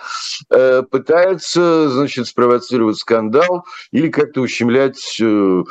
[0.49, 5.63] э, пытается значит, спровоцировать скандал или как-то ущемлять э,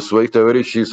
[0.00, 0.84] своих товарищей,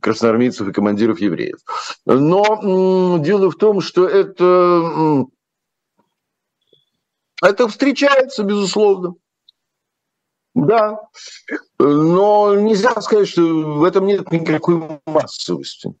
[0.00, 1.58] красноармейцев и командиров евреев.
[2.06, 5.26] Но дело в том, что это,
[7.42, 9.16] это встречается, безусловно.
[10.54, 11.00] Да,
[11.78, 15.94] но нельзя сказать, что в этом нет никакой массовости.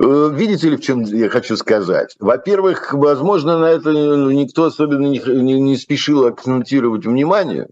[0.00, 2.14] Э, видите ли, в чем я хочу сказать?
[2.20, 7.68] Во-первых, возможно, на это никто особенно не, не, не спешил акцентировать внимание.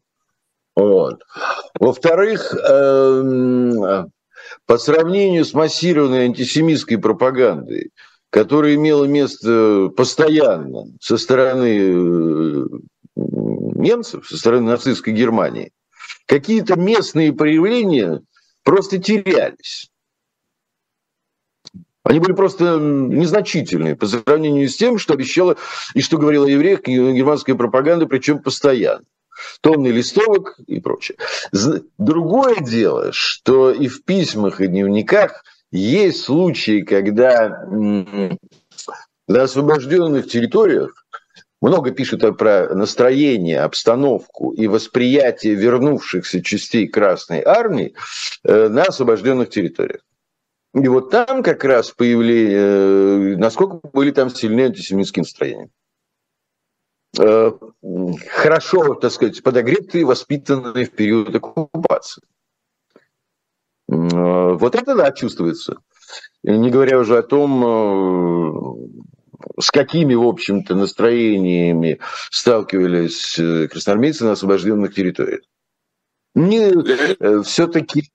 [0.74, 4.04] Во-вторых, э,
[4.66, 7.90] по сравнению с массированной антисемитской пропагандой,
[8.30, 12.64] которая имела место постоянно со стороны э,
[13.78, 15.72] немцев, со стороны нацистской Германии,
[16.26, 18.20] какие-то местные проявления
[18.64, 19.90] просто терялись.
[22.04, 25.56] Они были просто незначительные по сравнению с тем, что обещала
[25.94, 29.04] и что говорила о евреях германская пропаганда, причем постоянно.
[29.60, 31.18] тонны листовок и прочее.
[31.98, 41.06] Другое дело, что и в письмах, и дневниках есть случаи, когда на освобожденных территориях
[41.60, 47.94] много пишут про настроение, обстановку и восприятие вернувшихся частей Красной Армии
[48.44, 50.02] э, на освобожденных территориях.
[50.74, 55.70] И вот там как раз появление, э, насколько были там сильны антисемитские настроения.
[57.18, 57.52] Э,
[58.28, 62.22] хорошо, так сказать, подогретые, воспитанные в период оккупации.
[63.88, 65.78] Вот это, да, чувствуется.
[66.42, 68.88] Не говоря уже о том,
[69.58, 75.42] с какими, в общем-то, настроениями сталкивались э, красноармейцы на освобожденных территориях.
[76.34, 78.10] Не, э, все-таки...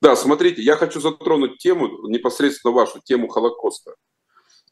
[0.00, 3.94] Да, смотрите, я хочу затронуть тему, непосредственно вашу тему Холокоста.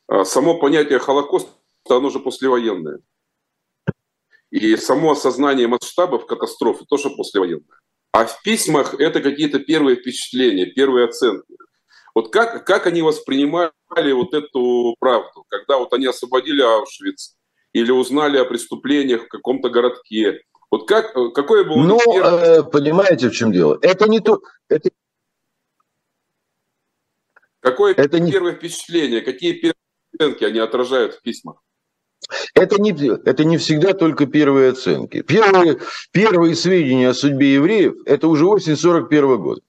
[0.06, 1.50] А, само понятие Холокоста,
[1.88, 3.00] оно же послевоенное.
[4.50, 7.78] И само осознание масштабов катастрофы тоже послевоенное.
[8.12, 11.53] А в письмах это какие-то первые впечатления, первые оценки.
[12.14, 17.36] Вот как, как они воспринимали вот эту правду, когда вот они освободили Аушвиц
[17.72, 20.40] или узнали о преступлениях в каком-то городке?
[20.70, 21.76] Вот как, какое было...
[21.76, 22.60] Ну, первое...
[22.60, 23.78] Э, понимаете, в чем дело?
[23.82, 24.40] Это не то...
[24.68, 24.90] Это...
[27.60, 28.58] Какое это первое не...
[28.58, 29.20] впечатление?
[29.20, 29.74] Какие первые
[30.12, 31.56] оценки они отражают в письмах?
[32.54, 35.22] Это не, это не всегда только первые оценки.
[35.22, 35.80] Первые,
[36.12, 39.60] первые сведения о судьбе евреев– это уже осень 41 года.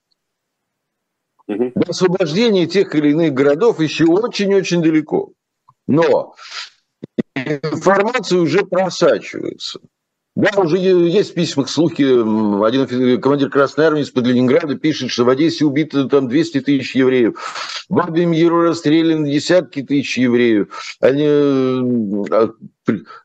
[1.48, 1.72] Угу.
[1.76, 5.32] До освобождения тех или иных городов еще очень-очень далеко.
[5.88, 6.36] Но
[7.36, 9.80] информация уже просачивается.
[10.36, 12.04] Да, уже есть в письмах слухи.
[12.04, 17.38] Один командир Красной Армии из-под Ленинграда пишет, что в Одессе убито там 200 тысяч евреев.
[17.88, 20.68] В Бабьем расстреляны десятки тысяч евреев.
[21.00, 22.52] Они, а,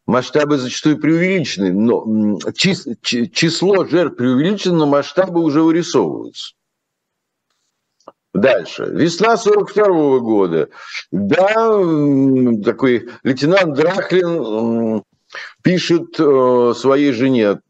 [0.06, 6.54] масштабы зачастую преувеличены, но число жертв преувеличено, но масштабы уже вырисовываются.
[8.32, 8.86] Дальше.
[8.90, 10.68] Весна 42 -го года.
[11.10, 15.02] Да, такой лейтенант Драхлин
[15.62, 17.60] пишет э, своей жене,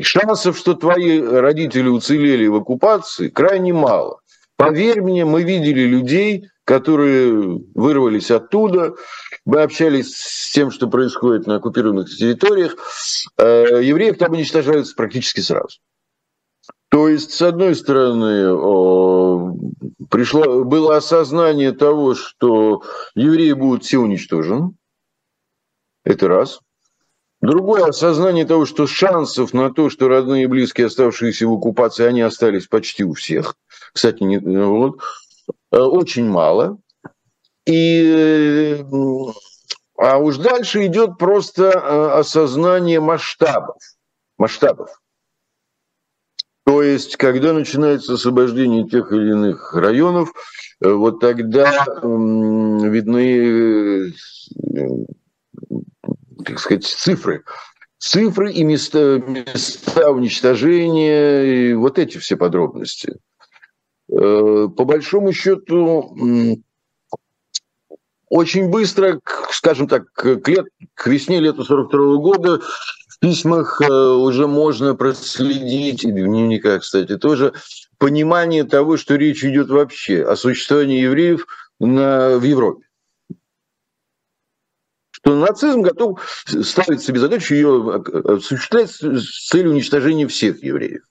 [0.00, 4.20] шансов, что твои родители уцелели в оккупации, крайне мало.
[4.56, 8.94] Поверь мне, мы видели людей, которые вырвались оттуда,
[9.44, 12.76] мы общались с тем, что происходит на оккупированных территориях.
[13.38, 15.78] Э, евреев там уничтожаются практически сразу.
[16.96, 18.56] То есть, с одной стороны,
[20.08, 22.84] пришло, было осознание того, что
[23.14, 24.72] евреи будут все уничтожены.
[26.06, 26.60] Это раз.
[27.42, 32.22] Другое осознание того, что шансов на то, что родные и близкие, оставшиеся в оккупации, они
[32.22, 33.56] остались почти у всех.
[33.92, 34.98] Кстати, не, вот,
[35.72, 36.78] э, очень мало.
[37.66, 38.82] И,
[39.98, 43.76] а уж дальше идет просто э, осознание масштабов.
[44.38, 44.98] Масштабов.
[46.66, 50.32] То есть, когда начинается освобождение тех или иных районов,
[50.80, 54.10] э, вот тогда видны, э,
[56.44, 57.44] так сказать, цифры.
[57.98, 63.16] Цифры и места, места уничтожения, и вот эти все подробности.
[64.10, 66.16] Э, по большому счету,
[68.28, 69.20] очень быстро,
[69.52, 72.60] скажем так, к, лет, к весне лета 42 года
[73.20, 77.52] письмах э, уже можно проследить, и в дневниках, кстати, тоже,
[77.98, 81.46] понимание того, что речь идет вообще о существовании евреев
[81.80, 82.86] на, в Европе.
[85.10, 86.20] Что нацизм готов
[86.62, 91.02] ставить себе задачу ее осуществлять с целью уничтожения всех евреев.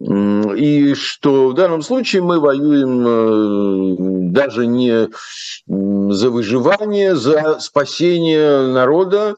[0.00, 5.10] И что в данном случае мы воюем э, даже не
[5.66, 9.36] за выживание, за спасение народа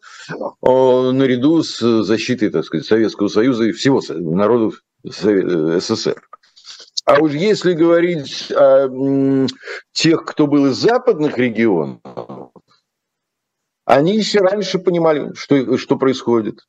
[0.63, 6.23] наряду с защитой, так сказать, Советского Союза и всего народов СССР.
[7.05, 8.89] А уж если говорить о
[9.93, 12.01] тех, кто был из западных регионов,
[13.85, 16.61] они еще раньше понимали, что, что происходит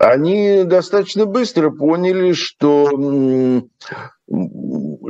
[0.00, 2.88] они достаточно быстро поняли, что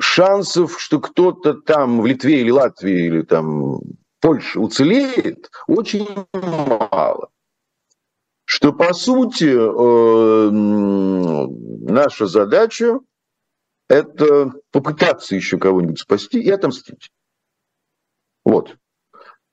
[0.01, 3.81] шансов, что кто-то там в Литве или Латвии или там
[4.21, 7.29] Польше уцелеет, очень мало.
[8.45, 12.99] Что по сути э, наша задача
[13.89, 17.11] это попытаться еще кого-нибудь спасти и отомстить.
[18.45, 18.77] Вот.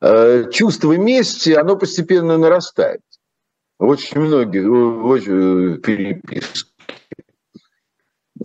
[0.01, 3.01] Э, чувство мести, оно постепенно нарастает.
[3.77, 6.71] Очень многие очень, э, переписки.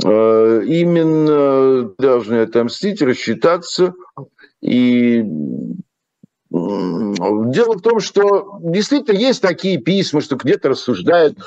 [0.05, 3.95] Э, именно должны отомстить, рассчитаться
[4.61, 5.25] и
[6.51, 11.39] Дело в том, что действительно есть такие письма, что где-то рассуждают,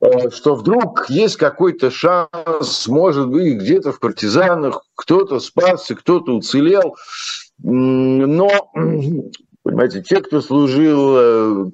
[0.00, 6.96] э, что вдруг есть какой-то шанс, может быть, где-то в партизанах кто-то спасся, кто-то уцелел.
[7.58, 8.70] Но,
[9.62, 11.72] понимаете, те, кто служил,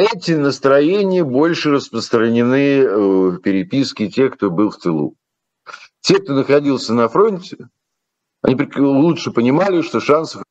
[0.00, 5.16] эти настроения больше распространены э, в переписке тех, кто был в тылу.
[6.00, 7.68] Те, кто находился на фронте,
[8.42, 10.42] они лучше понимали, что шансов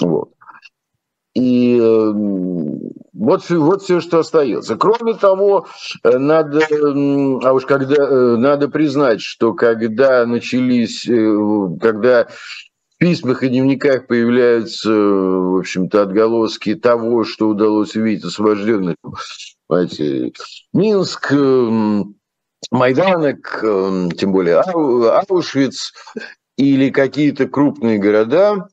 [0.00, 0.30] вот.
[1.34, 2.12] И э,
[3.12, 4.76] вот, вот все, что остается.
[4.76, 5.66] Кроме того,
[6.02, 11.04] э, надо, а уж когда, э, надо признать, что когда начались,
[11.80, 12.28] когда
[12.94, 18.96] в письмах и дневниках появляются, в общем-то, отголоски того, что удалось увидеть освобожденных,
[20.72, 21.32] Минск,
[22.70, 23.60] Майданок,
[24.16, 25.92] тем более Аушвиц
[26.56, 28.68] или какие-то крупные города,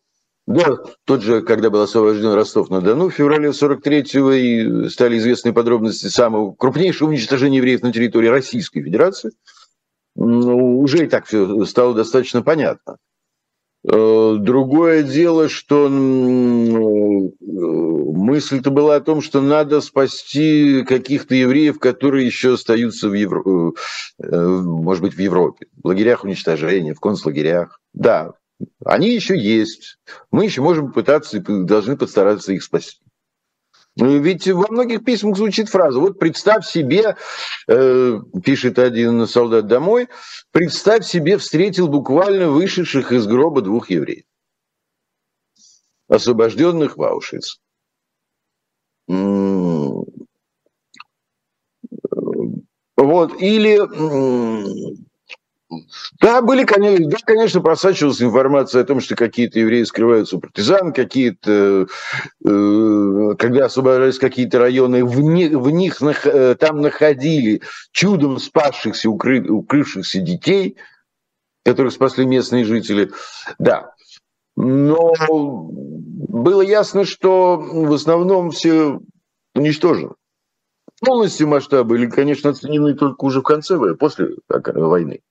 [0.47, 6.53] да, тот же, когда был освобожден Ростов-на-Дону в феврале 43-го, и стали известны подробности самого
[6.53, 9.31] крупнейшего уничтожения евреев на территории Российской Федерации,
[10.15, 12.97] уже и так все стало достаточно понятно.
[13.83, 15.89] Э, другое дело, что
[18.21, 23.73] мысль-то была о том, что надо спасти каких-то евреев, которые еще остаются в Евро...
[24.21, 27.79] Э, может быть, в Европе, в лагерях уничтожения, в концлагерях.
[27.93, 28.33] Да,
[28.85, 29.97] они еще есть.
[30.29, 33.01] Мы еще можем пытаться и должны постараться их спасти.
[33.97, 37.17] Ну, ведь во многих письмах звучит фраза, вот представь себе,
[37.67, 40.07] э, пишет один солдат домой,
[40.51, 44.23] представь себе, встретил буквально вышедших из гроба двух евреев,
[46.07, 47.59] освобожденных в Аушвиц.
[52.97, 53.77] Вот, или
[56.19, 60.91] да, были, конечно, да, конечно, просачивалась информация о том, что какие-то евреи скрываются у партизан,
[60.93, 61.87] какие-то,
[62.45, 67.61] э, когда освобождались какие-то районы, в, не, в них э, там находили
[67.91, 70.77] чудом спасшихся, укры, укрывшихся детей,
[71.63, 73.11] которых спасли местные жители.
[73.57, 73.93] Да,
[74.55, 78.99] но было ясно, что в основном все
[79.55, 80.15] уничтожено.
[80.99, 85.21] Полностью масштабы, или, конечно, оценены только уже в конце, после войны.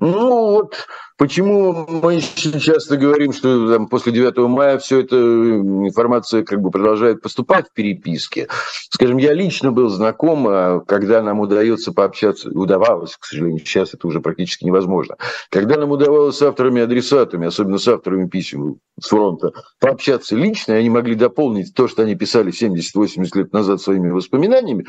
[0.00, 0.86] Ну вот
[1.16, 7.20] почему мы часто говорим, что там, после 9 мая все это информация как бы продолжает
[7.20, 8.46] поступать в переписке.
[8.90, 14.06] Скажем, я лично был знаком, а когда нам удается пообщаться, удавалось, к сожалению, сейчас это
[14.06, 15.16] уже практически невозможно,
[15.50, 20.90] когда нам удавалось с авторами-адресатами, особенно с авторами писем с фронта, пообщаться лично, и они
[20.90, 24.86] могли дополнить то, что они писали 70-80 лет назад своими воспоминаниями,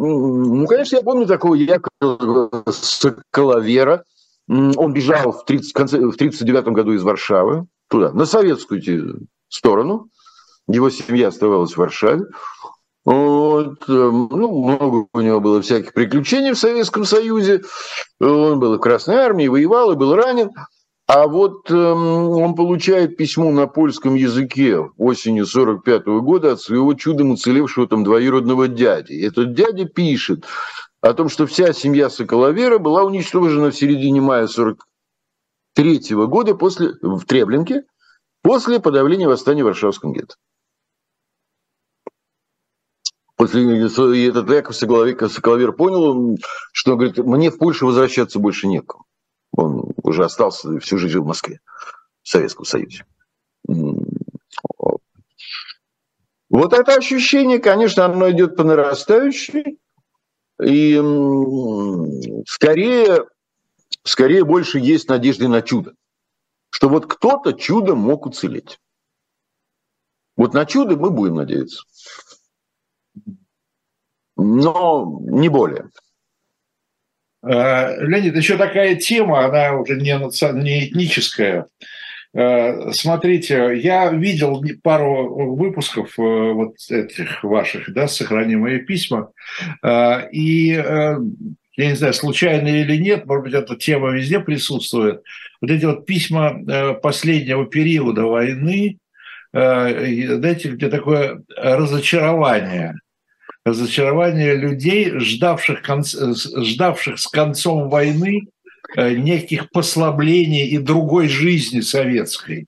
[0.00, 4.04] ну, конечно, я помню такого Якова Соколовера,
[4.48, 10.08] он бежал в 1939 году из Варшавы туда, на советскую сторону.
[10.66, 12.24] Его семья оставалась в Варшаве.
[13.04, 17.62] Вот, эм, ну, много у него было всяких приключений в Советском Союзе.
[18.20, 20.50] Он был в Красной Армии, воевал и был ранен.
[21.06, 27.30] А вот эм, он получает письмо на польском языке осенью 45 года от своего чудом
[27.30, 29.14] уцелевшего там двоюродного дяди.
[29.14, 30.44] Этот дядя пишет,
[31.00, 37.24] о том, что вся семья Соколовера была уничтожена в середине мая 43 года после, в
[37.24, 37.84] Треблинке
[38.42, 40.34] после подавления восстания в Варшавском гетто.
[43.36, 46.36] После этот Яков Соколовер понял,
[46.72, 49.04] что говорит, мне в Польшу возвращаться больше некому.
[49.52, 51.60] Он уже остался, всю жизнь жил в Москве,
[52.22, 53.04] в Советском Союзе.
[56.50, 59.78] Вот это ощущение, конечно, оно идет по нарастающей.
[60.62, 60.96] И
[62.46, 63.24] скорее,
[64.02, 65.94] скорее больше есть надежды на чудо.
[66.70, 68.78] Что вот кто-то чудом мог уцелеть.
[70.36, 71.82] Вот на чудо мы будем надеяться.
[74.36, 75.90] Но не более.
[77.42, 80.12] Э, Леонид, еще такая тема, она уже не,
[80.62, 81.66] не этническая.
[82.34, 89.30] Э, смотрите, я видел пару выпусков э, вот этих ваших, да, «Сохрани мои письма»,
[89.82, 90.68] э, и
[91.76, 95.22] я не знаю, случайно или нет, может быть, эта тема везде присутствует.
[95.60, 98.98] Вот эти вот письма последнего периода войны,
[99.52, 102.96] знаете, где такое разочарование,
[103.64, 108.48] разочарование людей, ждавших, ждавших с концом войны
[108.96, 112.66] неких послаблений и другой жизни советской.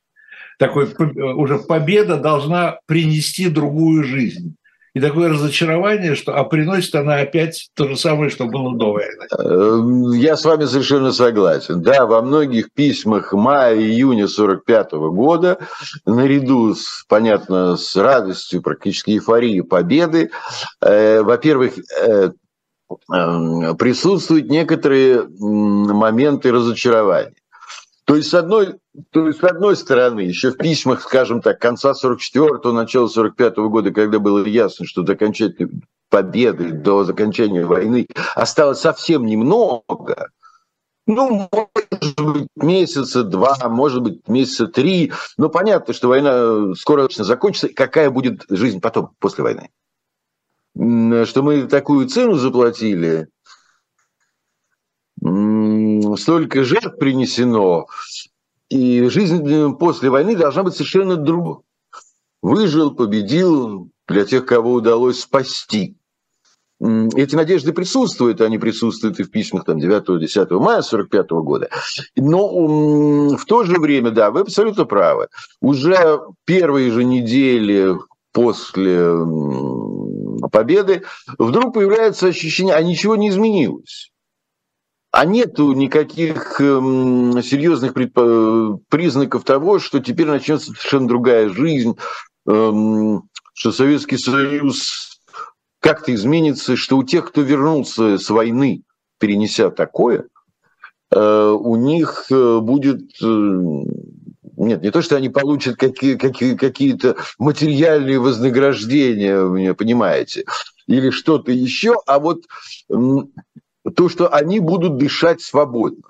[0.59, 4.57] Такой уже победа должна принести другую жизнь.
[4.93, 9.27] и такое разочарование, что а приносит она опять то же самое, что было до войны.
[9.39, 11.81] Эм, я с вами совершенно согласен.
[11.81, 15.59] Да, во многих письмах мая-июня 45 года,
[16.07, 20.31] наряду с, понятно, с радостью, практически эйфорией победы,
[20.83, 22.31] э, во-первых, э, э,
[23.09, 27.35] присутствуют некоторые моменты разочарования.
[28.05, 28.77] То есть, с одной,
[29.11, 33.93] то есть, с одной стороны, еще в письмах, скажем так, конца 44-го, начала 45-го года,
[33.93, 35.71] когда было ясно, что до окончательной
[36.09, 40.31] победы, до окончания войны осталось совсем немного,
[41.07, 45.13] ну, может быть, месяца два, может быть, месяца три.
[45.37, 47.69] Но понятно, что война скоро закончится.
[47.69, 49.71] Какая будет жизнь потом, после войны?
[50.81, 53.29] Что мы такую цену заплатили,
[56.17, 57.87] столько жертв принесено,
[58.71, 61.59] и жизнь после войны должна быть совершенно другой.
[62.41, 65.99] Выжил, победил для тех, кого удалось спасти.
[66.81, 71.69] Эти надежды присутствуют, они присутствуют и в письмах там, 9-10 мая 45 года.
[72.17, 75.29] Но в то же время, да, вы абсолютно правы.
[75.61, 77.99] Уже первые же недели
[78.33, 79.13] после
[80.51, 81.05] победы
[81.39, 84.11] вдруг появляется ощущение, а ничего не изменилось.
[85.13, 91.97] А нету никаких эм, серьезных признаков того, что теперь начнется совершенно другая жизнь,
[92.47, 93.23] эм,
[93.55, 95.21] что Советский Союз
[95.81, 98.83] как-то изменится, что у тех, кто вернулся с войны,
[99.19, 100.27] перенеся такое,
[101.11, 103.27] э, у них э, будет э,
[104.67, 110.45] нет, не то, что они получат какие, какие, какие-то материальные вознаграждения, понимаете,
[110.87, 112.45] или что-то еще, а вот
[112.89, 116.05] то, что они будут дышать свободно.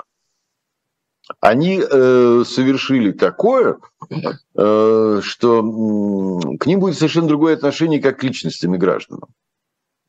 [1.41, 3.79] Они э, совершили такое,
[4.11, 9.29] э, что э, к ним будет совершенно другое отношение, как к личностям и гражданам.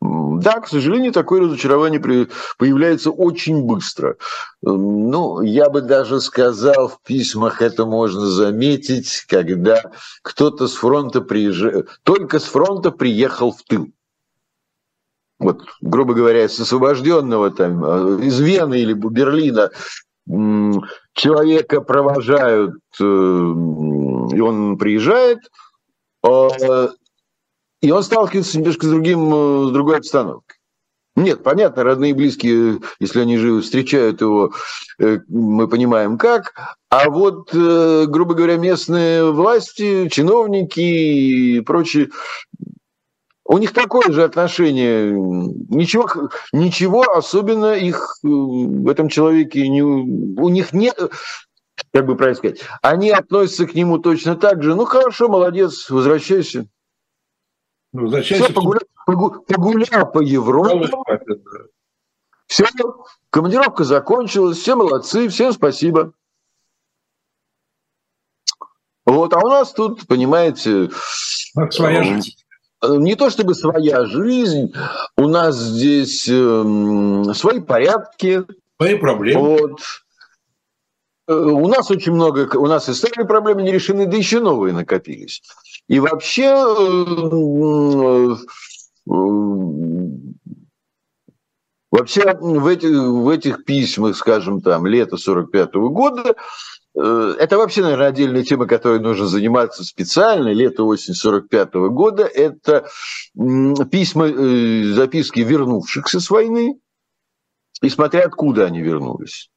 [0.01, 2.27] Да, к сожалению, такое разочарование
[2.57, 4.17] появляется очень быстро.
[4.63, 9.91] Ну, я бы даже сказал, в письмах это можно заметить, когда
[10.23, 13.89] кто-то с фронта приезжает, только с фронта приехал в тыл
[15.41, 19.71] вот, грубо говоря, с освобожденного там, э, из Вены или Берлина
[21.13, 25.39] человека провожают, э, и он приезжает,
[26.23, 26.89] э,
[27.81, 30.57] и он сталкивается немножко с, другим, с другой обстановкой.
[31.15, 34.53] Нет, понятно, родные и близкие, если они живы, встречают его,
[34.97, 36.53] мы понимаем как.
[36.89, 42.11] А вот, грубо говоря, местные власти, чиновники и прочие
[43.51, 45.11] у них такое же отношение.
[45.11, 46.07] Ничего,
[46.53, 50.95] ничего особенно их э, в этом человеке не, у них нет,
[51.91, 54.73] как бы правильно сказать, они относятся к нему точно так же.
[54.73, 56.65] Ну хорошо, молодец, возвращайся.
[57.93, 58.45] Ну, возвращайся.
[58.45, 60.89] Все, погулял, погулял по Европе.
[62.47, 62.65] Все,
[63.29, 66.13] командировка закончилась, все молодцы, всем спасибо.
[69.05, 70.89] Вот, а у нас тут, понимаете...
[71.69, 72.35] Своя э, жизнь.
[72.83, 74.73] Не то чтобы своя жизнь,
[75.17, 78.43] у нас здесь э, свои порядки.
[78.77, 79.41] Свои проблемы.
[79.41, 79.81] Вот.
[81.31, 84.73] Э, у нас очень много, у нас и старые проблемы не решены, да еще новые
[84.73, 85.41] накопились.
[85.87, 88.35] И вообще э,
[91.91, 96.35] Вообще в этих, в этих письмах, скажем, там, лета 45 -го года,
[96.95, 100.49] Э, это вообще, наверное, отдельная тема, которой нужно заниматься специально.
[100.49, 102.87] Лето-осень 45 -го года– это
[103.89, 106.79] письма, э, записки вернувшихся с войны,
[107.81, 109.49] и смотря откуда они вернулись.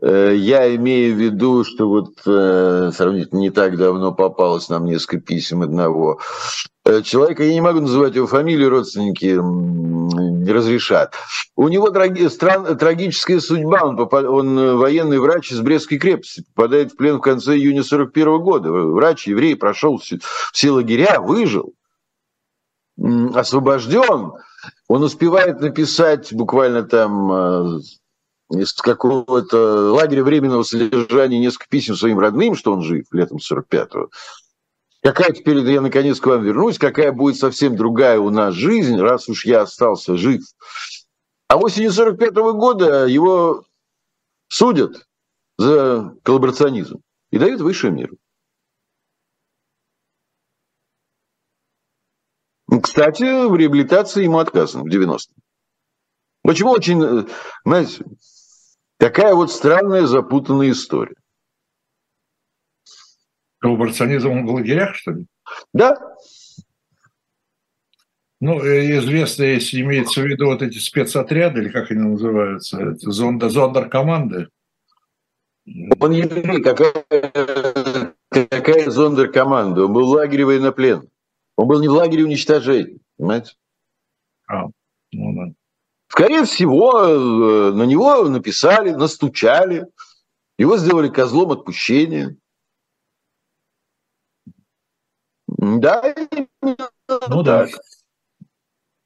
[0.00, 5.62] Э, я имею в виду, что вот сравнительно не так давно попалось нам несколько писем
[5.62, 6.20] одного
[7.02, 9.36] человека, я не могу называть его фамилию, родственники
[10.46, 11.14] не разрешат.
[11.56, 13.82] У него трагическая судьба.
[13.82, 17.82] Он, попад, он э, военный врач из Брестской крепости, попадает в плен в конце июня
[17.82, 18.70] 41 года.
[18.70, 20.18] Врач, еврей, прошел все,
[20.52, 21.74] все лагеря, выжил,
[23.34, 24.32] освобожден.
[24.88, 27.80] Он успевает написать буквально там э,
[28.50, 34.10] из какого-то лагеря временного содержания несколько писем своим родным, что он жив летом 45-го.
[35.02, 39.28] Какая теперь, я наконец к вам вернусь, какая будет совсем другая у нас жизнь, раз
[39.28, 40.42] уж я остался жив.
[41.48, 43.64] А осенью 45 -го года его
[44.48, 45.06] судят
[45.58, 48.16] за коллаборационизм и дают высшую меру.
[52.82, 55.34] Кстати, в реабилитации ему отказано в 90-м.
[56.42, 57.28] Почему очень,
[57.64, 58.04] знаете,
[58.98, 61.16] такая вот странная запутанная история.
[63.58, 65.26] Коллаборационизм в лагерях, что ли?
[65.72, 65.96] Да.
[68.40, 74.48] Ну, известно, если имеется в виду вот эти спецотряды, или как они называются, зонд, зондеркоманды.
[75.98, 77.04] Он еврей, какая,
[78.30, 79.86] какая зондеркоманда?
[79.86, 81.08] Он был в лагере военноплен.
[81.56, 83.54] Он был не в лагере уничтожения, понимаете?
[84.46, 84.66] А,
[85.12, 85.54] ну да.
[86.08, 89.86] Скорее всего, э, на него написали, настучали,
[90.58, 92.36] его сделали козлом отпущения.
[95.48, 96.14] Да,
[97.28, 97.70] ну так.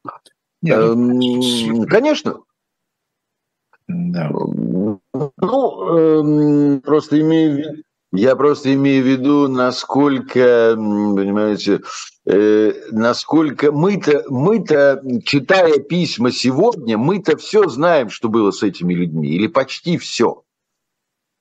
[0.04, 0.20] Да.
[0.62, 1.86] Нет, ну...
[1.86, 2.42] Конечно.
[3.88, 4.30] Да.
[4.30, 7.82] Ну, э, просто имею в виду,
[8.12, 11.80] я просто имею в виду, насколько, понимаете,
[12.26, 19.28] э, насколько мы-то, мы-то, читая письма сегодня, мы-то все знаем, что было с этими людьми,
[19.28, 20.42] или почти все.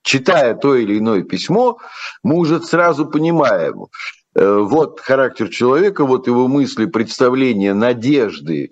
[0.04, 1.80] Читая то или иное письмо,
[2.24, 3.88] мы уже сразу понимаем,
[4.36, 8.72] э, вот характер человека, вот его мысли, представления, надежды.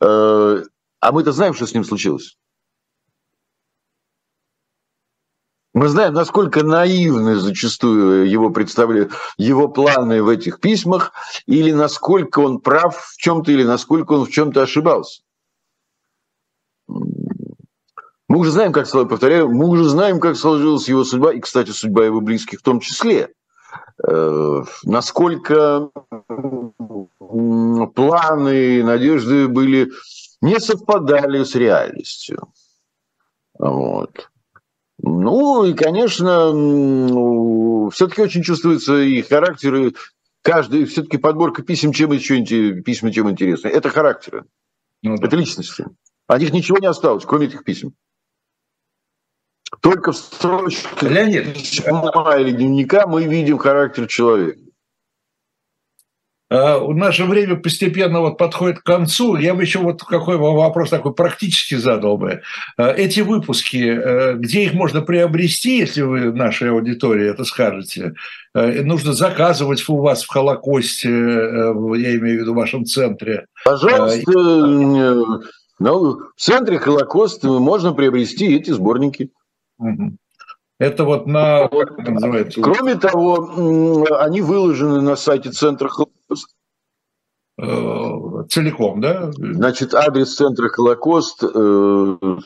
[0.00, 0.62] Э,
[1.00, 2.36] а мы-то знаем, что с ним случилось.
[5.78, 11.12] Мы знаем, насколько наивны зачастую его представляют, его планы в этих письмах,
[11.46, 15.22] или насколько он прав в чем-то, или насколько он в чем-то ошибался.
[16.88, 22.06] Мы уже знаем, как, повторяю, мы уже знаем, как сложилась его судьба, и, кстати, судьба
[22.06, 23.32] его близких в том числе.
[24.04, 25.90] Э, насколько
[27.94, 29.92] планы, надежды были
[30.40, 32.48] не совпадали с реальностью.
[33.56, 34.28] Вот.
[35.00, 36.50] Ну и, конечно,
[37.90, 39.94] все-таки очень чувствуется и характер, и
[40.42, 42.36] каждый, все-таки подборка писем, чем еще
[42.82, 43.68] письма, чем интересно.
[43.68, 44.44] Это характеры,
[45.02, 45.26] ну, да.
[45.26, 45.86] это личности.
[46.26, 47.94] О них ничего не осталось, кроме этих писем.
[49.80, 51.56] Только в строчках Леонид.
[52.40, 54.60] или дневника мы видим характер человека.
[56.50, 59.36] А, наше время постепенно вот подходит к концу.
[59.36, 62.42] Я бы еще вот какой вопрос такой практически задал бы.
[62.76, 68.14] А, эти выпуски, э, где их можно приобрести, если вы нашей аудитории это скажете?
[68.54, 73.46] Э, нужно заказывать у вас в Холокосте, э, я имею в виду в вашем центре.
[73.64, 74.32] Пожалуйста,
[75.80, 79.30] ну, в центре Холокоста можно приобрести эти сборники.
[79.78, 80.16] Угу.
[80.78, 81.68] Это вот на...
[81.68, 82.60] Как это называется?
[82.60, 86.54] Кроме того, они выложены на сайте Центра Холокост.
[87.60, 89.32] Э, целиком, да?
[89.32, 92.38] Значит, адрес Центра Холокост, э,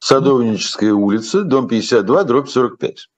[0.00, 3.08] Садовническая улица, дом 52, дробь 45.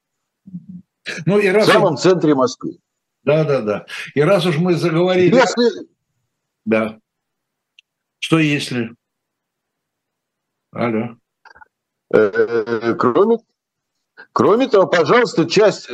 [1.25, 1.67] Ну, и раз...
[1.67, 2.77] В самом центре Москвы.
[3.23, 3.87] Да, да, да.
[4.15, 5.35] И раз уж мы заговорили...
[5.35, 5.89] Если...
[6.67, 6.99] Да.
[8.19, 8.95] Что если?
[10.73, 11.17] Алло.
[12.12, 13.39] Э, кроме
[14.35, 15.89] Кроме того, пожалуйста, часть,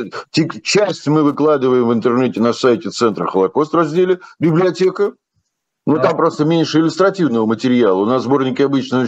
[0.63, 5.13] часть мы выкладываем в интернете на сайте Центра Холокост разделе «Библиотека».
[5.85, 8.01] Ну, там просто меньше иллюстративного материала.
[8.01, 9.07] У нас сборники обычно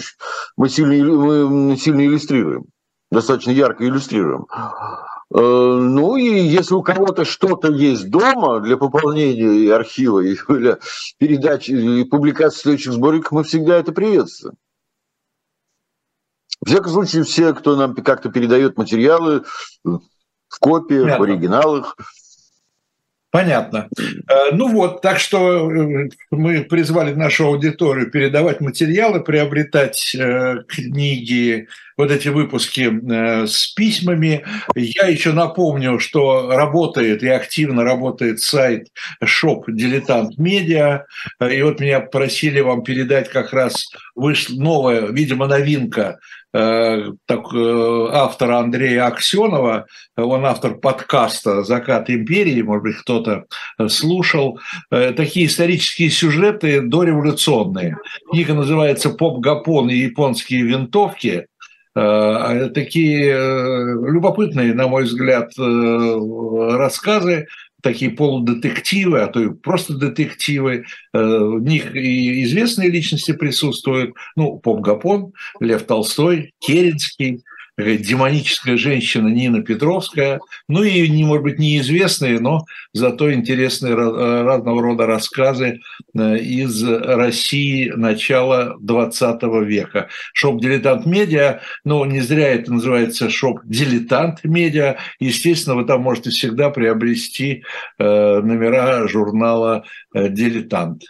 [0.55, 2.65] мы сильно, мы сильно иллюстрируем,
[3.11, 4.45] достаточно ярко иллюстрируем.
[4.51, 10.77] Э, ну и если у кого-то что-то есть дома для пополнения архива, или
[11.17, 14.55] передачи, или публикации следующих сборников, мы всегда это приветствуем.
[16.62, 19.43] В всяком случае, все, кто нам как-то передает материалы
[19.84, 21.20] в копиях, Понятно.
[21.20, 21.97] в оригиналах,
[23.34, 23.89] Понятно.
[24.30, 31.68] Э, ну вот, так что э, мы призвали нашу аудиторию передавать материалы, приобретать э, книги,
[31.97, 32.91] вот эти выпуски
[33.47, 34.45] с письмами.
[34.76, 38.89] Я еще напомню, что работает и активно работает сайт
[39.24, 41.06] Shop Дилетант Медиа.
[41.39, 46.20] И вот меня просили вам передать как раз вышла новая, видимо, новинка
[46.54, 53.45] так, э, автора Андрея Аксенова, он автор подкаста «Закат империи», может быть, кто-то
[53.88, 54.60] слушал,
[54.91, 57.97] э, такие исторические сюжеты дореволюционные.
[58.32, 61.47] Книга называется «Поп-гапон и японские винтовки»,
[61.95, 67.45] такие любопытные, на мой взгляд, рассказы
[67.84, 70.86] такие полудетективы, а то и просто детективы.
[71.13, 74.15] Э, в них и известные личности присутствуют.
[74.36, 77.43] Ну, Поп Гапон, Лев Толстой, Керенский,
[77.78, 85.07] демоническая женщина Нина Петровская, ну и, не, может быть, неизвестные, но зато интересные разного рода
[85.07, 85.80] рассказы
[86.15, 90.09] э, из России начала 20 века.
[90.34, 96.30] Shop «Дилетант Медиа», ну, не зря это называется shop «Дилетант Медиа», естественно, вы там можете
[96.30, 97.63] всегда приобрести
[97.97, 101.03] э, номера журнала э, «Дилетант».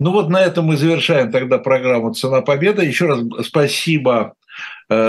[0.00, 2.84] Ну вот на этом мы завершаем тогда программу «Цена победы».
[2.84, 4.34] Еще раз спасибо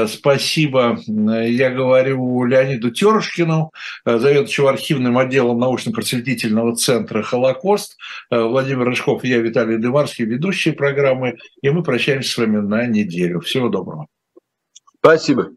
[0.08, 3.72] Спасибо, я говорю Леониду Терушкину,
[4.06, 7.98] заведующему архивным отделом научно-просветительного центра «Холокост».
[8.30, 11.38] Владимир Рыжков и я, Виталий Дымарский, ведущие программы.
[11.62, 13.40] И мы прощаемся с вами на неделю.
[13.40, 14.08] Всего доброго.
[14.98, 15.52] Спасибо.